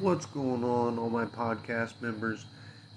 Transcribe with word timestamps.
What's 0.00 0.26
going 0.26 0.62
on, 0.62 0.98
all 0.98 1.08
my 1.08 1.24
podcast 1.24 1.94
members? 2.02 2.44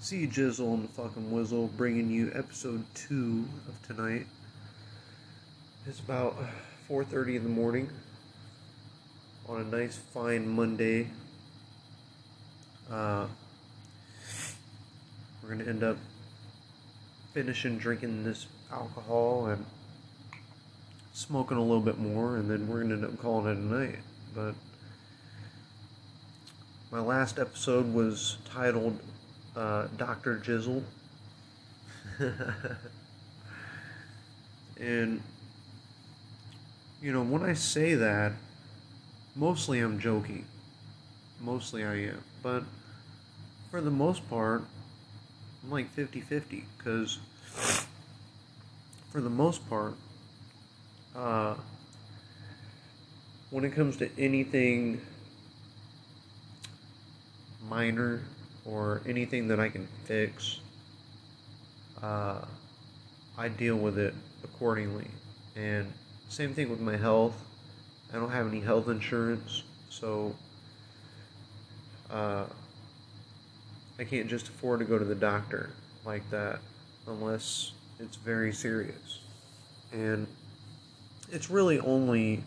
See 0.02 0.28
Jizzle 0.28 0.74
and 0.74 0.84
the 0.84 0.88
fucking 0.90 1.32
Wizzle 1.32 1.70
bringing 1.78 2.10
you 2.10 2.30
episode 2.36 2.84
two 2.94 3.46
of 3.70 3.82
tonight. 3.88 4.28
It's 5.88 6.02
about 6.02 6.36
4:30 6.90 7.38
in 7.38 7.44
the 7.44 7.50
morning 7.50 7.90
on 9.48 9.62
a 9.62 9.64
nice, 9.64 9.96
fine 9.96 10.46
Monday. 10.50 11.08
Uh, 12.92 13.28
we're 15.42 15.50
gonna 15.50 15.70
end 15.70 15.84
up 15.84 15.98
finishing 17.34 17.78
drinking 17.78 18.26
this 18.26 18.48
alcohol 18.74 19.46
and 19.46 19.66
smoking 21.14 21.56
a 21.56 21.62
little 21.62 21.80
bit 21.80 21.98
more, 21.98 22.36
and 22.36 22.50
then 22.50 22.68
we're 22.68 22.82
gonna 22.82 22.96
end 22.96 23.06
up 23.06 23.18
calling 23.20 23.48
it 23.48 23.58
a 23.58 23.62
night. 23.62 24.00
But 24.36 24.56
my 26.92 27.00
last 27.00 27.38
episode 27.38 27.94
was 27.94 28.38
titled 28.46 29.00
uh, 29.56 29.88
Dr. 29.98 30.38
Jizzle. 30.38 30.84
and, 34.80 35.22
you 37.02 37.14
know, 37.14 37.22
when 37.22 37.44
I 37.44 37.54
say 37.54 37.94
that, 37.94 38.34
mostly 39.36 39.80
I'm 39.80 40.00
joking. 40.00 40.46
Mostly 41.40 41.86
I 41.86 41.96
am. 41.96 42.24
But 42.42 42.64
for 43.70 43.82
the 43.82 43.92
most 43.92 44.28
part, 44.28 44.64
I'm 45.64 45.70
like 45.70 45.92
50 45.92 46.22
50. 46.22 46.66
Because 46.78 47.20
for 49.12 49.22
the 49.22 49.30
most 49.30 49.70
part, 49.70 49.94
uh, 51.16 51.54
when 53.52 53.64
it 53.64 53.74
comes 53.74 53.98
to 53.98 54.10
anything 54.18 55.02
minor 57.68 58.22
or 58.66 59.02
anything 59.08 59.48
that 59.48 59.60
I 59.60 59.70
can 59.70 59.88
fix, 60.06 60.60
uh, 62.02 62.42
I 63.38 63.50
deal 63.50 63.78
with 63.78 63.98
it 63.98 64.14
accordingly. 64.44 65.08
And 65.56 65.92
same 66.30 66.54
thing 66.54 66.70
with 66.70 66.80
my 66.80 66.96
health. 66.96 67.36
I 68.14 68.18
don't 68.18 68.32
have 68.32 68.48
any 68.48 68.60
health 68.60 68.88
insurance, 68.88 69.64
so 69.90 70.36
uh, 72.10 72.46
I 74.00 74.04
can't 74.04 74.28
just 74.28 74.48
afford 74.48 74.80
to 74.80 74.86
go 74.86 74.98
to 74.98 75.06
the 75.06 75.16
doctor 75.16 75.72
like 76.06 76.28
that 76.32 76.60
unless 77.08 77.72
it's 78.00 78.16
very 78.16 78.54
serious. 78.54 79.20
And 79.92 80.26
it's 81.32 81.50
really 81.50 81.80
only 81.80 82.44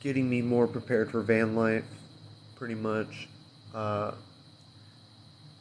getting 0.00 0.28
me 0.28 0.42
more 0.42 0.66
prepared 0.66 1.10
for 1.10 1.20
van 1.20 1.54
life, 1.54 1.84
pretty 2.56 2.74
much, 2.74 3.28
because 3.72 4.14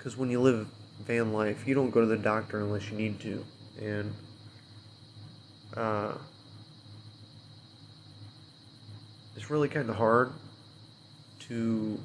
uh, 0.07 0.17
when 0.17 0.29
you 0.29 0.41
live 0.41 0.67
van 1.05 1.33
life, 1.33 1.67
you 1.67 1.75
don't 1.75 1.91
go 1.91 2.01
to 2.01 2.07
the 2.07 2.17
doctor 2.17 2.59
unless 2.59 2.89
you 2.89 2.97
need 2.97 3.19
to, 3.19 3.45
and 3.81 4.13
uh, 5.77 6.13
it's 9.35 9.49
really 9.49 9.69
kind 9.69 9.89
of 9.89 9.95
hard 9.95 10.31
to. 11.39 11.99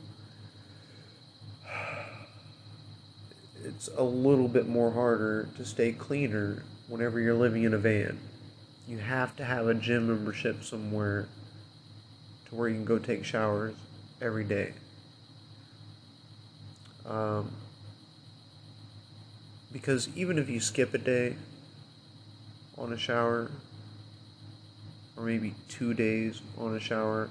It's 3.65 3.89
a 3.97 4.03
little 4.03 4.49
bit 4.49 4.69
more 4.69 4.93
harder 4.93 5.49
to 5.57 5.65
stay 5.65 5.93
cleaner 5.93 6.65
whenever 6.87 7.19
you're 7.19 7.35
living 7.35 7.65
in 7.65 7.73
a 7.73 7.79
van. 7.79 8.19
You 8.87 8.99
have 8.99 9.35
to 9.37 9.45
have 9.45 9.67
a 9.67 9.75
gym 9.75 10.09
membership 10.09 10.63
somewhere 10.63 11.29
to 12.49 12.55
where 12.55 12.69
you 12.69 12.75
can 12.75 12.85
go 12.85 12.99
take 12.99 13.25
showers 13.25 13.75
every 14.21 14.45
day. 14.45 14.75
Um, 17.07 17.51
because 19.73 20.09
even 20.17 20.39
if 20.39 20.49
you 20.49 20.61
skip 20.61 20.95
a 20.95 20.99
day 20.99 21.37
on 22.79 22.93
a 22.93 22.99
shower, 22.99 23.51
or 25.17 25.25
maybe 25.25 25.55
two 25.69 25.95
days 25.95 26.41
on 26.59 26.75
a 26.75 26.81
shower, 26.81 27.29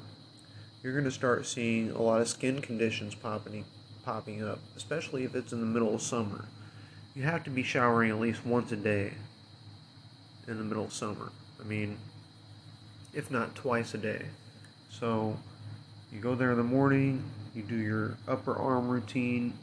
you're 0.82 0.94
going 0.94 1.06
to 1.06 1.12
start 1.12 1.46
seeing 1.46 1.92
a 1.92 2.02
lot 2.02 2.22
of 2.22 2.28
skin 2.28 2.62
conditions 2.62 3.16
popping 3.16 3.66
popping 4.04 4.44
up, 4.44 4.60
especially 4.76 5.24
if 5.24 5.34
it's 5.34 5.54
in 5.54 5.62
the 5.62 5.66
middle 5.66 5.96
of 5.96 6.02
summer. 6.02 6.46
You 7.16 7.24
have 7.24 7.44
to 7.46 7.50
be 7.50 7.64
showering 7.64 8.10
at 8.10 8.20
least 8.20 8.46
once 8.46 8.72
a 8.74 8.76
day 8.76 9.14
in 10.48 10.58
the 10.58 10.64
middle 10.64 10.84
of 10.84 10.94
summer. 10.94 11.32
I 11.62 11.64
mean, 11.64 11.98
if 13.14 13.32
not 13.32 13.56
twice 13.56 13.94
a 13.94 13.98
day. 13.98 14.26
So 14.90 15.38
you 16.12 16.20
go 16.20 16.36
there 16.36 16.52
in 16.52 16.58
the 16.58 16.64
morning, 16.64 17.24
you 17.56 17.62
do 17.64 17.78
your 17.78 18.18
upper 18.28 18.56
arm 18.56 18.90
routine, 18.90 19.54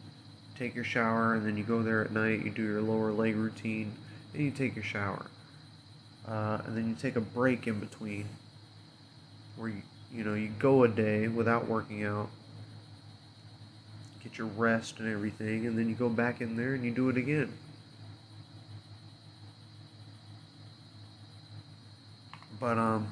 take 0.60 0.74
your 0.74 0.84
shower, 0.84 1.32
and 1.32 1.46
then 1.46 1.56
you 1.56 1.64
go 1.64 1.82
there 1.82 2.04
at 2.04 2.12
night, 2.12 2.44
you 2.44 2.50
do 2.50 2.62
your 2.62 2.82
lower 2.82 3.10
leg 3.10 3.34
routine, 3.34 3.90
and 4.34 4.42
you 4.42 4.50
take 4.50 4.76
your 4.76 4.84
shower. 4.84 5.24
Uh, 6.28 6.58
and 6.66 6.76
then 6.76 6.86
you 6.86 6.94
take 6.94 7.16
a 7.16 7.20
break 7.20 7.66
in 7.66 7.80
between 7.80 8.28
where 9.56 9.70
you, 9.70 9.80
you 10.12 10.22
know, 10.22 10.34
you 10.34 10.50
go 10.58 10.84
a 10.84 10.88
day 10.88 11.28
without 11.28 11.66
working 11.66 12.04
out, 12.04 12.28
get 14.22 14.36
your 14.36 14.48
rest 14.48 14.98
and 14.98 15.10
everything, 15.10 15.66
and 15.66 15.78
then 15.78 15.88
you 15.88 15.94
go 15.94 16.10
back 16.10 16.42
in 16.42 16.56
there 16.56 16.74
and 16.74 16.84
you 16.84 16.90
do 16.90 17.08
it 17.08 17.16
again. 17.16 17.50
But, 22.60 22.76
um, 22.76 23.08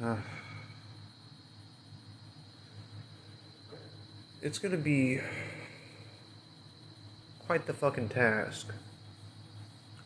uh, 0.00 0.16
it's 4.42 4.58
to 4.58 4.76
be 4.76 5.20
quite 7.46 7.64
the 7.66 7.72
fucking 7.72 8.08
task 8.08 8.66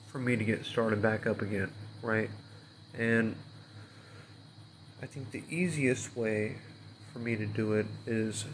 for 0.08 0.18
me 0.18 0.36
to 0.36 0.44
get 0.44 0.64
started 0.66 1.00
back 1.00 1.26
up 1.26 1.40
again, 1.40 1.70
right? 2.02 2.28
And 2.98 3.34
I 5.02 5.06
think 5.06 5.30
the 5.30 5.42
easiest 5.48 6.14
way 6.14 6.56
for 7.12 7.18
me 7.18 7.36
to 7.36 7.46
do 7.46 7.72
it 7.72 7.86
is 8.06 8.44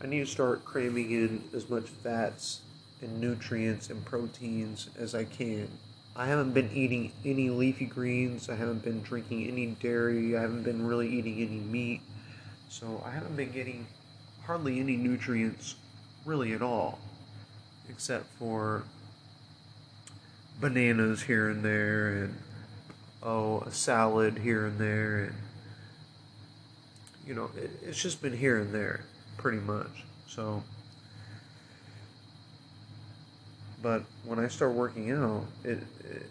I 0.00 0.06
need 0.06 0.20
to 0.20 0.26
start 0.26 0.64
cramming 0.64 1.10
in 1.10 1.42
as 1.52 1.68
much 1.68 1.86
fats 1.86 2.60
and 3.00 3.20
nutrients 3.20 3.90
and 3.90 4.04
proteins 4.04 4.90
as 4.96 5.12
I 5.12 5.24
can. 5.24 5.68
I 6.14 6.26
haven't 6.26 6.52
been 6.52 6.70
eating 6.72 7.10
any 7.24 7.50
leafy 7.50 7.86
greens, 7.86 8.48
I 8.48 8.54
haven't 8.54 8.84
been 8.84 9.02
drinking 9.02 9.48
any 9.48 9.66
dairy, 9.66 10.36
I 10.36 10.42
haven't 10.42 10.62
been 10.62 10.86
really 10.86 11.08
eating 11.08 11.40
any 11.40 11.58
meat. 11.58 12.00
So 12.68 13.02
I 13.04 13.10
haven't 13.10 13.36
been 13.36 13.50
getting 13.50 13.86
hardly 14.46 14.80
any 14.80 14.96
nutrients 14.96 15.76
really 16.24 16.52
at 16.52 16.62
all, 16.62 16.98
except 17.88 18.26
for 18.38 18.84
bananas 20.60 21.22
here 21.22 21.48
and 21.48 21.64
there, 21.64 22.08
and 22.08 22.38
oh, 23.22 23.60
a 23.60 23.70
salad 23.70 24.38
here 24.38 24.66
and 24.66 24.78
there, 24.78 25.24
and 25.24 25.34
you 27.26 27.34
know, 27.34 27.50
it, 27.56 27.70
it's 27.82 28.00
just 28.00 28.20
been 28.20 28.36
here 28.36 28.58
and 28.58 28.74
there, 28.74 29.04
pretty 29.36 29.58
much. 29.58 30.04
So, 30.26 30.62
but 33.82 34.04
when 34.24 34.38
I 34.38 34.48
start 34.48 34.72
working 34.72 35.10
out, 35.12 35.44
it, 35.64 35.78
it 36.04 36.26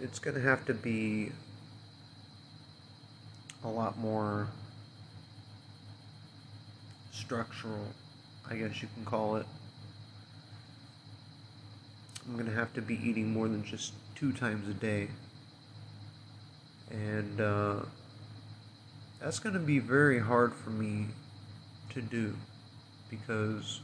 it's 0.00 0.18
gonna 0.18 0.40
have 0.40 0.66
to 0.66 0.74
be 0.74 1.30
a 3.64 3.68
lot 3.68 3.96
more 3.98 4.48
structural, 7.22 7.86
I 8.50 8.56
guess 8.56 8.82
you 8.82 8.88
can 8.94 9.04
call 9.04 9.36
it. 9.36 9.46
I'm 12.26 12.34
going 12.34 12.46
to 12.46 12.54
have 12.54 12.72
to 12.74 12.82
be 12.82 13.00
eating 13.02 13.32
more 13.32 13.48
than 13.48 13.64
just 13.64 13.94
two 14.14 14.32
times 14.32 14.68
a 14.68 14.74
day. 14.74 15.08
And 16.90 17.40
uh, 17.40 17.76
that's 19.20 19.38
going 19.38 19.54
to 19.54 19.60
be 19.60 19.78
very 19.78 20.18
hard 20.18 20.52
for 20.52 20.70
me 20.70 21.06
to 21.90 22.02
do 22.02 22.34
because 23.08 23.80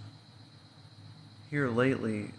here 1.51 1.69
lately, 1.69 2.31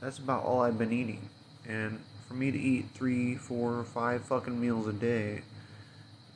that's 0.00 0.18
about 0.18 0.44
all 0.44 0.60
I've 0.60 0.78
been 0.78 0.92
eating. 0.92 1.28
And 1.66 2.00
for 2.28 2.34
me 2.34 2.50
to 2.50 2.58
eat 2.58 2.86
three, 2.94 3.36
four, 3.36 3.84
five 3.84 4.24
fucking 4.24 4.60
meals 4.60 4.86
a 4.86 4.92
day 4.92 5.42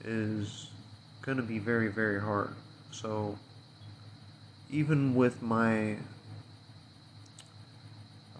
is 0.04 0.70
going 1.22 1.36
to 1.36 1.42
be 1.42 1.58
very, 1.58 1.88
very 1.88 2.20
hard. 2.20 2.54
So 2.90 3.38
even 4.70 5.14
with 5.14 5.42
my 5.42 5.96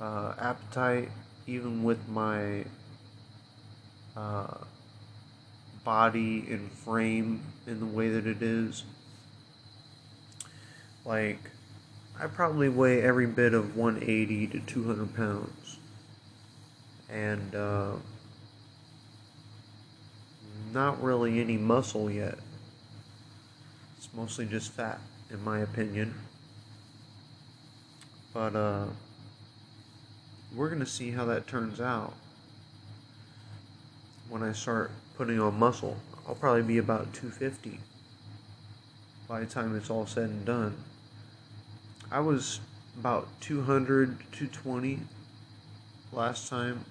uh, 0.00 0.34
appetite, 0.38 1.10
even 1.46 1.82
with 1.82 2.08
my 2.08 2.64
uh, 4.16 4.58
body 5.84 6.46
and 6.50 6.70
frame 6.70 7.42
in 7.66 7.80
the 7.80 7.86
way 7.86 8.10
that 8.10 8.26
it 8.26 8.42
is, 8.42 8.84
like, 11.04 11.38
I 12.20 12.26
probably 12.26 12.68
weigh 12.68 13.00
every 13.02 13.26
bit 13.26 13.54
of 13.54 13.76
180 13.76 14.48
to 14.48 14.60
200 14.60 15.14
pounds. 15.14 15.78
And, 17.08 17.54
uh, 17.54 17.92
not 20.72 21.02
really 21.02 21.40
any 21.40 21.56
muscle 21.56 22.10
yet. 22.10 22.38
It's 23.96 24.08
mostly 24.14 24.46
just 24.46 24.72
fat, 24.72 25.00
in 25.30 25.42
my 25.44 25.60
opinion. 25.60 26.14
But 28.32 28.56
uh, 28.56 28.86
we're 30.54 30.68
gonna 30.68 30.86
see 30.86 31.10
how 31.10 31.24
that 31.26 31.46
turns 31.46 31.80
out 31.80 32.14
when 34.28 34.42
I 34.42 34.52
start 34.52 34.90
putting 35.16 35.40
on 35.40 35.58
muscle. 35.58 35.96
I'll 36.26 36.34
probably 36.34 36.62
be 36.62 36.78
about 36.78 37.12
250 37.14 37.80
by 39.26 39.40
the 39.40 39.46
time 39.46 39.76
it's 39.76 39.90
all 39.90 40.06
said 40.06 40.30
and 40.30 40.44
done. 40.44 40.76
I 42.10 42.20
was 42.20 42.60
about 42.98 43.28
200, 43.40 44.18
220 44.32 45.00
last 46.12 46.48
time, 46.48 46.84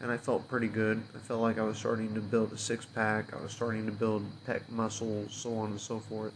and 0.00 0.10
I 0.10 0.16
felt 0.16 0.48
pretty 0.48 0.68
good. 0.68 1.02
I 1.14 1.18
felt 1.18 1.40
like 1.40 1.58
I 1.58 1.62
was 1.62 1.76
starting 1.76 2.14
to 2.14 2.20
build 2.20 2.52
a 2.52 2.58
six 2.58 2.86
pack, 2.86 3.34
I 3.34 3.42
was 3.42 3.52
starting 3.52 3.86
to 3.86 3.92
build 3.92 4.24
pec 4.46 4.62
muscles, 4.68 5.34
so 5.34 5.56
on 5.58 5.70
and 5.70 5.80
so 5.80 5.98
forth. 5.98 6.32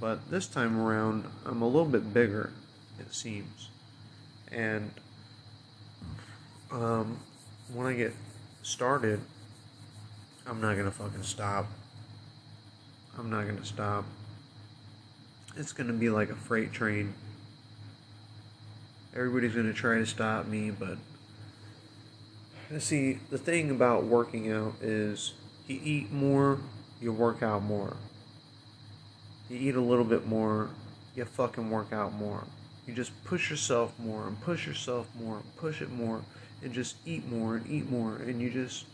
But 0.00 0.30
this 0.30 0.46
time 0.46 0.80
around, 0.80 1.24
I'm 1.44 1.62
a 1.62 1.66
little 1.66 1.88
bit 1.88 2.14
bigger, 2.14 2.52
it 3.00 3.12
seems. 3.12 3.70
And 4.52 4.90
um, 6.70 7.18
when 7.72 7.86
I 7.86 7.94
get 7.94 8.14
started, 8.62 9.20
I'm 10.46 10.60
not 10.60 10.76
gonna 10.76 10.90
fucking 10.90 11.22
stop. 11.22 11.66
I'm 13.18 13.30
not 13.30 13.46
gonna 13.46 13.64
stop. 13.64 14.04
It's 15.56 15.72
gonna 15.72 15.92
be 15.92 16.10
like 16.10 16.30
a 16.30 16.36
freight 16.36 16.72
train. 16.72 17.14
Everybody's 19.14 19.54
gonna 19.54 19.72
try 19.72 19.98
to 19.98 20.06
stop 20.06 20.46
me, 20.46 20.70
but 20.70 20.98
see, 22.78 23.18
the 23.30 23.38
thing 23.38 23.70
about 23.70 24.04
working 24.04 24.52
out 24.52 24.74
is 24.80 25.34
you 25.66 25.80
eat 25.82 26.12
more, 26.12 26.58
you 27.00 27.12
work 27.12 27.42
out 27.42 27.62
more. 27.62 27.96
You 29.48 29.56
eat 29.56 29.76
a 29.76 29.80
little 29.80 30.04
bit 30.04 30.26
more, 30.26 30.70
you 31.14 31.24
fucking 31.24 31.70
work 31.70 31.92
out 31.92 32.12
more. 32.12 32.44
You 32.86 32.94
just 32.94 33.12
push 33.24 33.50
yourself 33.50 33.98
more 33.98 34.26
and 34.26 34.40
push 34.40 34.66
yourself 34.66 35.08
more 35.18 35.36
and 35.36 35.56
push 35.56 35.82
it 35.82 35.90
more 35.90 36.22
and 36.62 36.72
just 36.72 36.96
eat 37.06 37.26
more 37.30 37.56
and 37.56 37.66
eat 37.70 37.90
more 37.90 38.16
and 38.16 38.40
you 38.40 38.50
just 38.50 38.84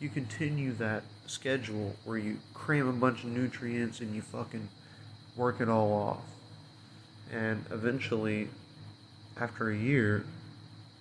you 0.00 0.08
continue 0.08 0.72
that 0.72 1.02
schedule 1.26 1.94
where 2.04 2.18
you 2.18 2.38
cram 2.52 2.88
a 2.88 2.92
bunch 2.92 3.22
of 3.22 3.30
nutrients 3.30 4.00
and 4.00 4.14
you 4.14 4.22
fucking 4.22 4.68
work 5.36 5.60
it 5.60 5.68
all 5.68 5.92
off. 5.92 6.24
And 7.32 7.64
eventually, 7.70 8.48
after 9.40 9.70
a 9.70 9.76
year, 9.76 10.24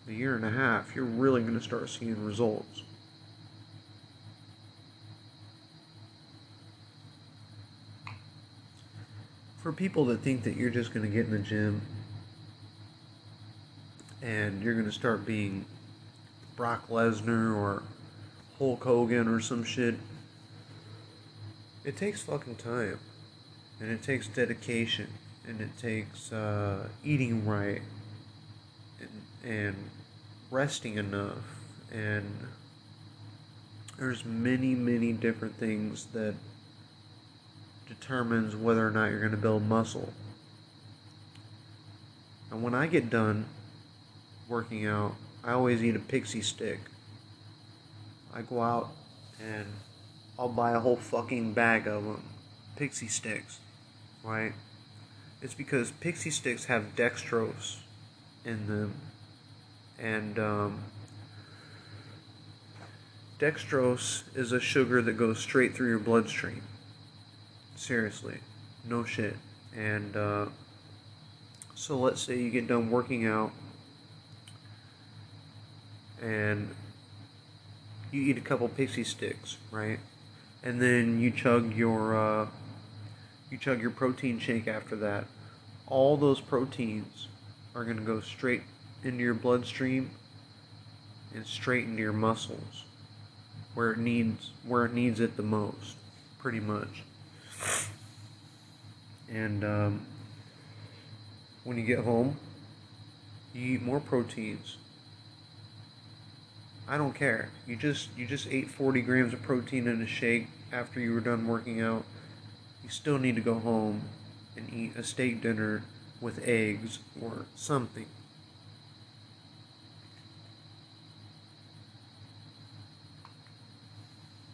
a 0.07 0.11
year 0.11 0.35
and 0.35 0.45
a 0.45 0.49
half, 0.49 0.95
you're 0.95 1.05
really 1.05 1.41
going 1.41 1.57
to 1.57 1.63
start 1.63 1.89
seeing 1.89 2.23
results. 2.25 2.83
For 9.63 9.71
people 9.71 10.03
that 10.05 10.19
think 10.19 10.43
that 10.43 10.57
you're 10.57 10.69
just 10.69 10.93
going 10.93 11.05
to 11.05 11.11
get 11.11 11.25
in 11.25 11.31
the 11.31 11.39
gym 11.39 11.81
and 14.21 14.61
you're 14.61 14.73
going 14.73 14.85
to 14.85 14.91
start 14.91 15.25
being 15.25 15.65
Brock 16.57 16.89
Lesnar 16.89 17.55
or 17.55 17.83
Hulk 18.59 18.83
Hogan 18.83 19.29
or 19.29 19.39
some 19.39 19.63
shit. 19.63 19.95
It 21.85 21.95
takes 21.95 22.21
fucking 22.23 22.55
time. 22.55 22.99
And 23.79 23.89
it 23.89 24.03
takes 24.03 24.27
dedication. 24.27 25.07
And 25.47 25.61
it 25.61 25.77
takes 25.77 26.33
uh, 26.33 26.89
eating 27.03 27.45
right. 27.45 27.81
And, 28.99 29.49
and 29.49 29.75
resting 30.51 30.97
enough. 30.97 31.37
And 31.89 32.47
there's 33.97 34.25
many, 34.25 34.75
many 34.75 35.13
different 35.13 35.55
things 35.55 36.07
that 36.13 36.35
determines 37.87 38.55
whether 38.55 38.85
or 38.87 38.91
not 38.91 39.09
you're 39.09 39.19
going 39.19 39.31
to 39.31 39.37
build 39.37 39.63
muscle. 39.63 40.13
And 42.51 42.61
when 42.61 42.75
I 42.75 42.87
get 42.87 43.09
done 43.09 43.45
working 44.47 44.85
out, 44.85 45.15
I 45.43 45.53
always 45.53 45.83
eat 45.83 45.95
a 45.95 45.99
pixie 45.99 46.41
stick. 46.41 46.79
I 48.33 48.41
go 48.41 48.61
out 48.61 48.89
and 49.41 49.65
I'll 50.37 50.49
buy 50.49 50.71
a 50.71 50.79
whole 50.79 50.95
fucking 50.95 51.53
bag 51.53 51.87
of 51.87 52.03
them. 52.03 52.23
Pixie 52.75 53.07
sticks, 53.07 53.59
right? 54.23 54.53
It's 55.41 55.53
because 55.53 55.91
pixie 55.91 56.31
sticks 56.31 56.65
have 56.65 56.95
dextrose 56.95 57.77
in 58.45 58.67
them. 58.67 58.93
And 59.99 60.39
um, 60.39 60.83
dextrose 63.39 64.23
is 64.35 64.51
a 64.51 64.59
sugar 64.59 65.01
that 65.01 65.13
goes 65.13 65.39
straight 65.39 65.75
through 65.75 65.89
your 65.89 65.99
bloodstream. 65.99 66.63
Seriously, 67.75 68.39
no 68.87 69.03
shit. 69.03 69.35
And 69.75 70.15
uh, 70.15 70.45
so 71.75 71.97
let's 71.97 72.21
say 72.21 72.39
you 72.39 72.49
get 72.49 72.67
done 72.67 72.89
working 72.89 73.25
out 73.25 73.51
and 76.21 76.73
you 78.11 78.21
eat 78.21 78.37
a 78.37 78.41
couple 78.41 78.67
pixie 78.69 79.03
sticks, 79.03 79.57
right? 79.71 79.99
And 80.63 80.81
then 80.81 81.19
you 81.19 81.31
chug 81.31 81.75
your 81.75 82.15
uh, 82.15 82.47
you 83.49 83.57
chug 83.57 83.81
your 83.81 83.91
protein 83.91 84.39
shake 84.39 84.67
after 84.67 84.95
that. 84.97 85.25
All 85.87 86.15
those 86.15 86.39
proteins 86.39 87.27
are 87.75 87.83
going 87.83 87.97
to 87.97 88.03
go 88.03 88.21
straight 88.21 88.61
into 89.03 89.23
your 89.23 89.33
bloodstream 89.33 90.11
and 91.35 91.45
straight 91.45 91.85
into 91.85 92.01
your 92.01 92.13
muscles 92.13 92.85
where 93.73 93.91
it 93.91 93.97
needs 93.97 94.51
where 94.65 94.85
it 94.85 94.93
needs 94.93 95.19
it 95.19 95.35
the 95.35 95.43
most, 95.43 95.97
pretty 96.39 96.59
much. 96.59 97.03
And 99.31 99.63
um, 99.63 100.05
when 101.63 101.77
you 101.77 101.83
get 101.83 101.99
home, 101.99 102.37
you 103.53 103.75
eat 103.75 103.81
more 103.81 103.99
proteins 103.99 104.77
I 106.87 106.97
don't 106.97 107.13
care. 107.15 107.49
You 107.65 107.75
just 107.75 108.09
you 108.17 108.25
just 108.25 108.47
ate 108.47 108.69
40 108.69 109.01
grams 109.01 109.33
of 109.33 109.41
protein 109.41 109.87
in 109.87 110.01
a 110.01 110.07
shake 110.07 110.47
after 110.71 110.99
you 110.99 111.13
were 111.13 111.21
done 111.21 111.47
working 111.47 111.81
out. 111.81 112.03
You 112.83 112.89
still 112.89 113.17
need 113.17 113.35
to 113.35 113.41
go 113.41 113.55
home 113.55 114.01
and 114.57 114.71
eat 114.73 114.95
a 114.97 115.03
steak 115.03 115.41
dinner 115.41 115.83
with 116.19 116.45
eggs 116.45 116.99
or 117.21 117.45
something. 117.55 118.05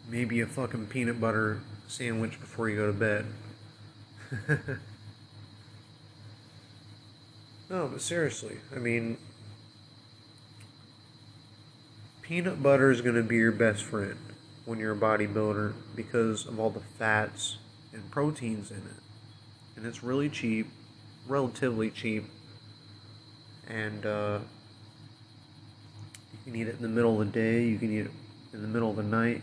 Maybe 0.08 0.40
a 0.40 0.46
fucking 0.46 0.86
peanut 0.86 1.20
butter 1.20 1.60
sandwich 1.88 2.40
before 2.40 2.68
you 2.68 2.76
go 2.76 2.86
to 2.86 2.92
bed. 2.92 3.26
no, 7.68 7.88
but 7.88 8.00
seriously, 8.00 8.58
I 8.74 8.78
mean, 8.78 9.16
peanut 12.22 12.62
butter 12.62 12.90
is 12.92 13.00
going 13.00 13.16
to 13.16 13.22
be 13.22 13.36
your 13.36 13.50
best 13.50 13.82
friend 13.82 14.16
when 14.64 14.78
you're 14.78 14.92
a 14.92 14.96
bodybuilder 14.96 15.72
because 15.96 16.46
of 16.46 16.60
all 16.60 16.70
the 16.70 16.80
fats 16.80 17.58
and 17.92 18.08
proteins 18.10 18.70
in 18.70 18.76
it. 18.76 19.02
And 19.76 19.84
it's 19.84 20.04
really 20.04 20.28
cheap, 20.28 20.68
relatively 21.26 21.90
cheap. 21.90 22.24
And 23.66 24.06
uh, 24.06 24.38
you 26.32 26.38
can 26.44 26.60
eat 26.60 26.68
it 26.68 26.76
in 26.76 26.82
the 26.82 26.88
middle 26.88 27.20
of 27.20 27.26
the 27.26 27.32
day, 27.32 27.64
you 27.64 27.78
can 27.78 27.92
eat 27.92 28.06
it 28.06 28.12
in 28.52 28.62
the 28.62 28.68
middle 28.68 28.90
of 28.90 28.96
the 28.96 29.02
night. 29.02 29.42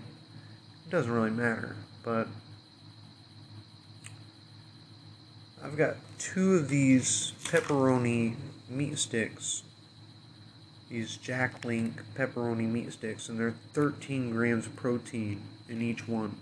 It 0.86 0.90
doesn't 0.90 1.12
really 1.12 1.30
matter. 1.30 1.76
But 2.04 2.30
I've 5.64 5.78
got 5.78 5.96
two 6.20 6.56
of 6.56 6.70
these 6.70 7.34
pepperoni 7.44 8.36
meat 8.70 8.98
sticks 8.98 9.64
these 10.90 11.18
Jack 11.18 11.66
Link 11.66 12.02
pepperoni 12.16 12.70
meat 12.70 12.94
sticks, 12.94 13.30
and 13.30 13.40
they're 13.40 13.56
13 13.74 14.32
grams 14.32 14.66
of 14.66 14.76
protein 14.76 15.42
in 15.68 15.82
each 15.82 16.08
one. 16.08 16.36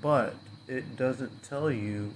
But 0.00 0.34
it 0.68 0.96
doesn't 0.96 1.42
tell 1.42 1.70
you 1.70 2.14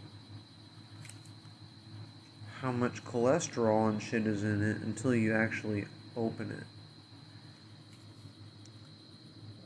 how 2.60 2.70
much 2.70 3.04
cholesterol 3.04 3.88
and 3.88 4.00
shit 4.00 4.26
is 4.26 4.44
in 4.44 4.62
it 4.62 4.76
until 4.82 5.14
you 5.14 5.34
actually 5.34 5.86
open 6.16 6.64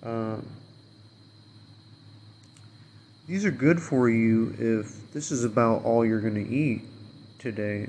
it. 0.02 0.06
Um, 0.06 0.46
these 3.26 3.44
are 3.44 3.50
good 3.50 3.80
for 3.80 4.08
you 4.08 4.54
if 4.58 5.12
this 5.12 5.30
is 5.30 5.44
about 5.44 5.84
all 5.84 6.04
you're 6.04 6.20
going 6.20 6.34
to 6.34 6.48
eat 6.48 6.82
today 7.38 7.88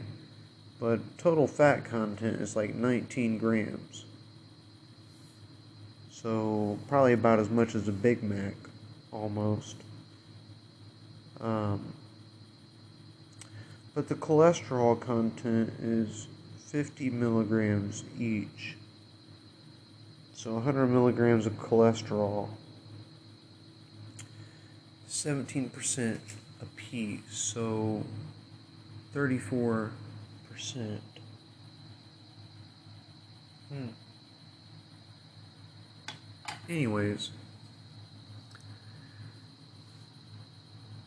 but 0.80 1.18
total 1.18 1.48
fat 1.48 1.86
content 1.86 2.40
is 2.40 2.56
like 2.56 2.76
19 2.76 3.38
grams. 3.40 4.06
So 6.12 6.78
probably 6.88 7.14
about 7.14 7.40
as 7.40 7.50
much 7.50 7.74
as 7.74 7.88
a 7.88 7.92
Big 7.92 8.22
Mac, 8.22 8.56
almost. 9.12 9.78
Um, 11.42 11.94
but 13.96 14.08
the 14.08 14.16
cholesterol 14.16 15.00
content 15.00 15.74
is 15.82 16.28
50 16.68 17.10
milligrams 17.10 18.04
each. 18.20 18.76
So 20.34 20.54
100 20.54 20.88
milligrams 20.88 21.48
of 21.48 21.54
cholesterol. 21.54 22.50
17% 25.08 26.20
apiece, 26.62 27.22
so 27.30 28.04
34%. 29.16 29.90
Hmm. 33.70 33.88
Anyways, 36.70 37.32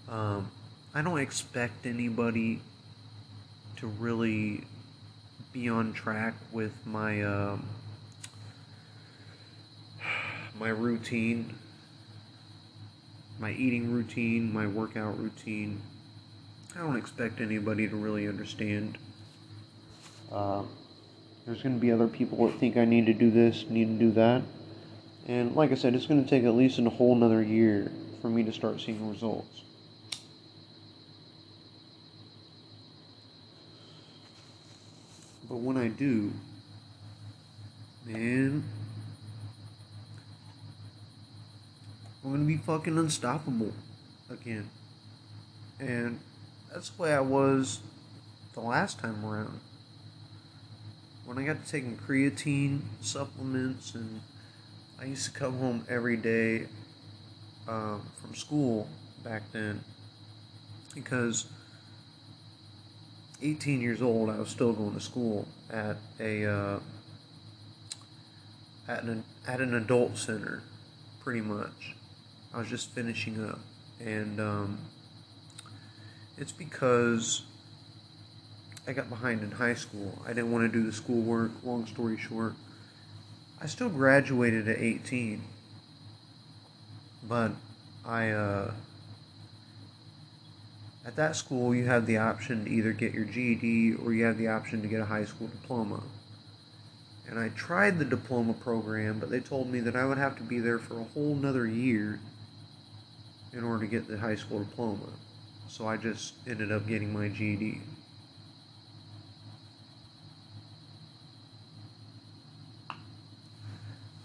um, 0.09 0.50
I 0.95 1.02
don't 1.02 1.19
expect 1.19 1.87
anybody 1.87 2.61
to 3.76 3.87
really 3.87 4.64
be 5.52 5.69
on 5.69 5.92
track 5.92 6.35
with 6.52 6.73
my 6.87 7.23
um, 7.23 7.66
my 10.59 10.69
routine, 10.69 11.54
my 13.40 13.52
eating 13.52 13.90
routine, 13.90 14.52
my 14.52 14.66
workout 14.66 15.18
routine. 15.18 15.80
I 16.76 16.80
don't 16.80 16.97
expect 16.97 17.40
anybody 17.40 17.88
to 17.88 17.97
really 17.97 18.28
understand. 18.28 18.99
Uh, 20.30 20.62
there's 21.47 21.62
going 21.62 21.75
to 21.75 21.80
be 21.80 21.90
other 21.90 22.06
people 22.06 22.47
that 22.47 22.61
think 22.61 22.76
I 22.76 22.85
need 22.85 23.06
to 23.06 23.14
do 23.14 23.30
this, 23.30 23.64
need 23.68 23.87
to 23.87 24.04
do 24.04 24.11
that. 24.12 24.42
And 25.26 25.56
like 25.56 25.73
I 25.73 25.75
said, 25.75 25.94
it's 25.94 26.06
going 26.06 26.23
to 26.23 26.28
take 26.28 26.44
at 26.44 26.54
least 26.54 26.78
a 26.78 26.90
whole 26.90 27.16
another 27.16 27.42
year 27.42 27.90
for 28.20 28.28
me 28.28 28.44
to 28.44 28.52
start 28.52 28.80
seeing 28.80 29.09
results. 29.09 29.62
But 35.49 35.56
when 35.56 35.78
I 35.78 35.88
do, 35.88 36.30
man, 38.06 38.62
I'm 42.25 42.33
gonna 42.33 42.45
be 42.45 42.59
fucking 42.59 42.99
unstoppable 42.99 43.73
again. 44.31 44.69
And 45.79 46.21
that's 46.73 46.91
the 46.91 47.03
way 47.03 47.15
I 47.15 47.21
was 47.21 47.81
the 48.55 48.61
last 48.61 48.99
time 48.99 49.25
around. 49.25 49.61
When 51.25 51.39
I 51.39 51.45
got 51.45 51.65
to 51.65 51.71
taking 51.71 51.97
creatine 51.97 52.81
supplements, 53.00 53.95
and 53.95 54.21
I 55.00 55.05
used 55.05 55.33
to 55.33 55.39
come 55.39 55.59
home 55.59 55.85
every 55.89 56.17
day 56.17 56.67
um, 57.69 58.03
from 58.21 58.35
school 58.35 58.89
back 59.23 59.43
then 59.53 59.83
because 60.95 61.47
18 63.43 63.81
years 63.81 64.03
old, 64.03 64.29
I 64.29 64.39
was 64.39 64.49
still 64.49 64.73
going 64.73 64.95
to 64.95 65.00
school 65.00 65.47
at 65.71 65.97
a 66.19 66.45
uh, 66.45 66.81
at 68.89 69.05
an 69.05 69.25
at 69.47 69.61
an 69.61 69.75
adult 69.75 70.19
center, 70.19 70.62
pretty 71.21 71.41
much. 71.41 71.95
I 72.52 72.59
was 72.59 72.69
just 72.69 72.90
finishing 72.90 73.45
up, 73.49 73.61
and 74.00 74.40
um, 74.40 74.78
it's 76.37 76.50
because 76.50 77.42
I 78.88 78.92
got 78.92 79.09
behind 79.09 79.42
in 79.42 79.52
high 79.52 79.75
school. 79.75 80.21
I 80.26 80.28
didn't 80.28 80.50
want 80.50 80.71
to 80.71 80.78
do 80.78 80.85
the 80.85 80.92
schoolwork. 80.92 81.52
Long 81.62 81.87
story 81.87 82.16
short, 82.16 82.54
I 83.62 83.66
still 83.66 83.88
graduated 83.88 84.69
at 84.69 84.78
18, 84.78 85.42
but 87.28 87.52
I. 88.04 88.30
Uh, 88.30 88.73
at 91.07 91.16
that 91.16 91.35
school, 91.35 91.75
you 91.75 91.87
have 91.87 92.04
the 92.04 92.19
option 92.19 92.66
to 92.66 92.71
either 92.71 92.92
get 92.92 93.14
your 93.14 93.25
GED 93.25 93.95
or 94.04 94.12
you 94.12 94.25
have 94.25 94.37
the 94.37 94.49
option 94.49 94.83
to 94.83 94.88
get 94.88 95.00
a 95.00 95.07
high 95.07 95.25
school 95.25 95.49
diploma. 95.49 96.02
And 97.26 97.38
I 97.38 97.49
tried 97.50 97.99
the 97.99 98.04
diploma 98.04 98.52
program, 98.52 99.19
but 99.19 99.30
they 99.30 99.40
told 99.40 99.71
me 99.71 99.80
that 99.80 99.97
I 99.97 100.04
would 100.04 100.19
have 100.19 100.37
to 100.37 100.42
be 100.42 100.59
there 100.59 100.78
for 100.78 101.00
a 101.00 101.04
whole 101.04 101.35
nother 101.35 101.66
year 101.66 102.21
in 103.52 103.64
order 103.64 103.85
to 103.85 103.90
get 103.90 104.09
the 104.09 104.19
high 104.19 104.37
school 104.37 104.61
diploma. 104.61 105.09
So 105.69 105.87
I 105.87 105.97
just 105.97 106.35
ended 106.47 106.73
up 106.73 106.87
getting 106.87 107.12
my 107.12 107.28
GED. 107.28 107.80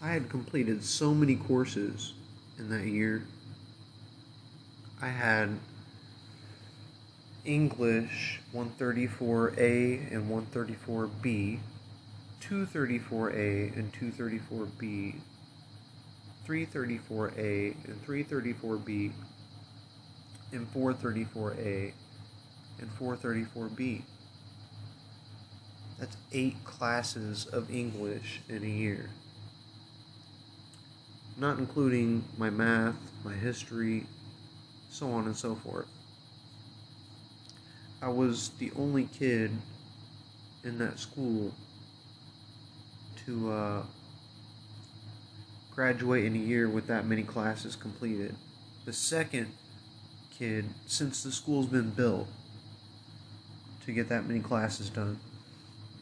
I 0.02 0.10
had 0.10 0.30
completed 0.30 0.84
so 0.84 1.14
many 1.14 1.36
courses 1.36 2.14
in 2.60 2.70
that 2.70 2.86
year. 2.86 3.24
I 5.02 5.08
had 5.08 5.50
English 7.44 8.40
134A 8.54 10.14
and 10.14 10.30
134B, 10.30 11.60
234A 12.42 13.76
and 13.78 13.92
234B, 13.94 15.16
334A 16.46 17.76
and 17.86 18.06
334B, 18.06 19.12
and 20.52 20.74
434A 20.74 21.94
and 22.80 23.00
434B. 23.00 24.02
That's 26.00 26.18
eight 26.32 26.64
classes 26.64 27.46
of 27.48 27.74
English 27.74 28.42
in 28.50 28.64
a 28.64 28.68
year. 28.68 29.10
Not 31.38 31.58
including 31.58 32.24
my 32.38 32.50
math, 32.50 32.96
my 33.24 33.34
history, 33.34 34.06
so 34.90 35.10
on 35.12 35.26
and 35.26 35.36
so 35.36 35.56
forth. 35.56 35.88
I 38.02 38.10
was 38.10 38.50
the 38.60 38.72
only 38.78 39.06
kid 39.06 39.52
in 40.64 40.78
that 40.80 41.00
school 41.00 41.54
to 43.26 43.52
uh, 43.52 43.84
graduate 45.76 46.24
in 46.24 46.36
a 46.36 46.40
year 46.40 46.70
with 46.70 46.88
that 46.88 47.06
many 47.06 47.24
classes 47.24 47.76
completed. 47.76 48.36
The 48.86 48.94
second 48.94 49.48
kid 50.32 50.66
since 50.86 51.22
the 51.22 51.32
school's 51.32 51.68
been 51.68 51.90
built 51.92 52.28
to 53.86 53.92
get 53.92 54.10
that 54.10 54.26
many 54.26 54.40
classes 54.40 54.90
done. 54.90 55.20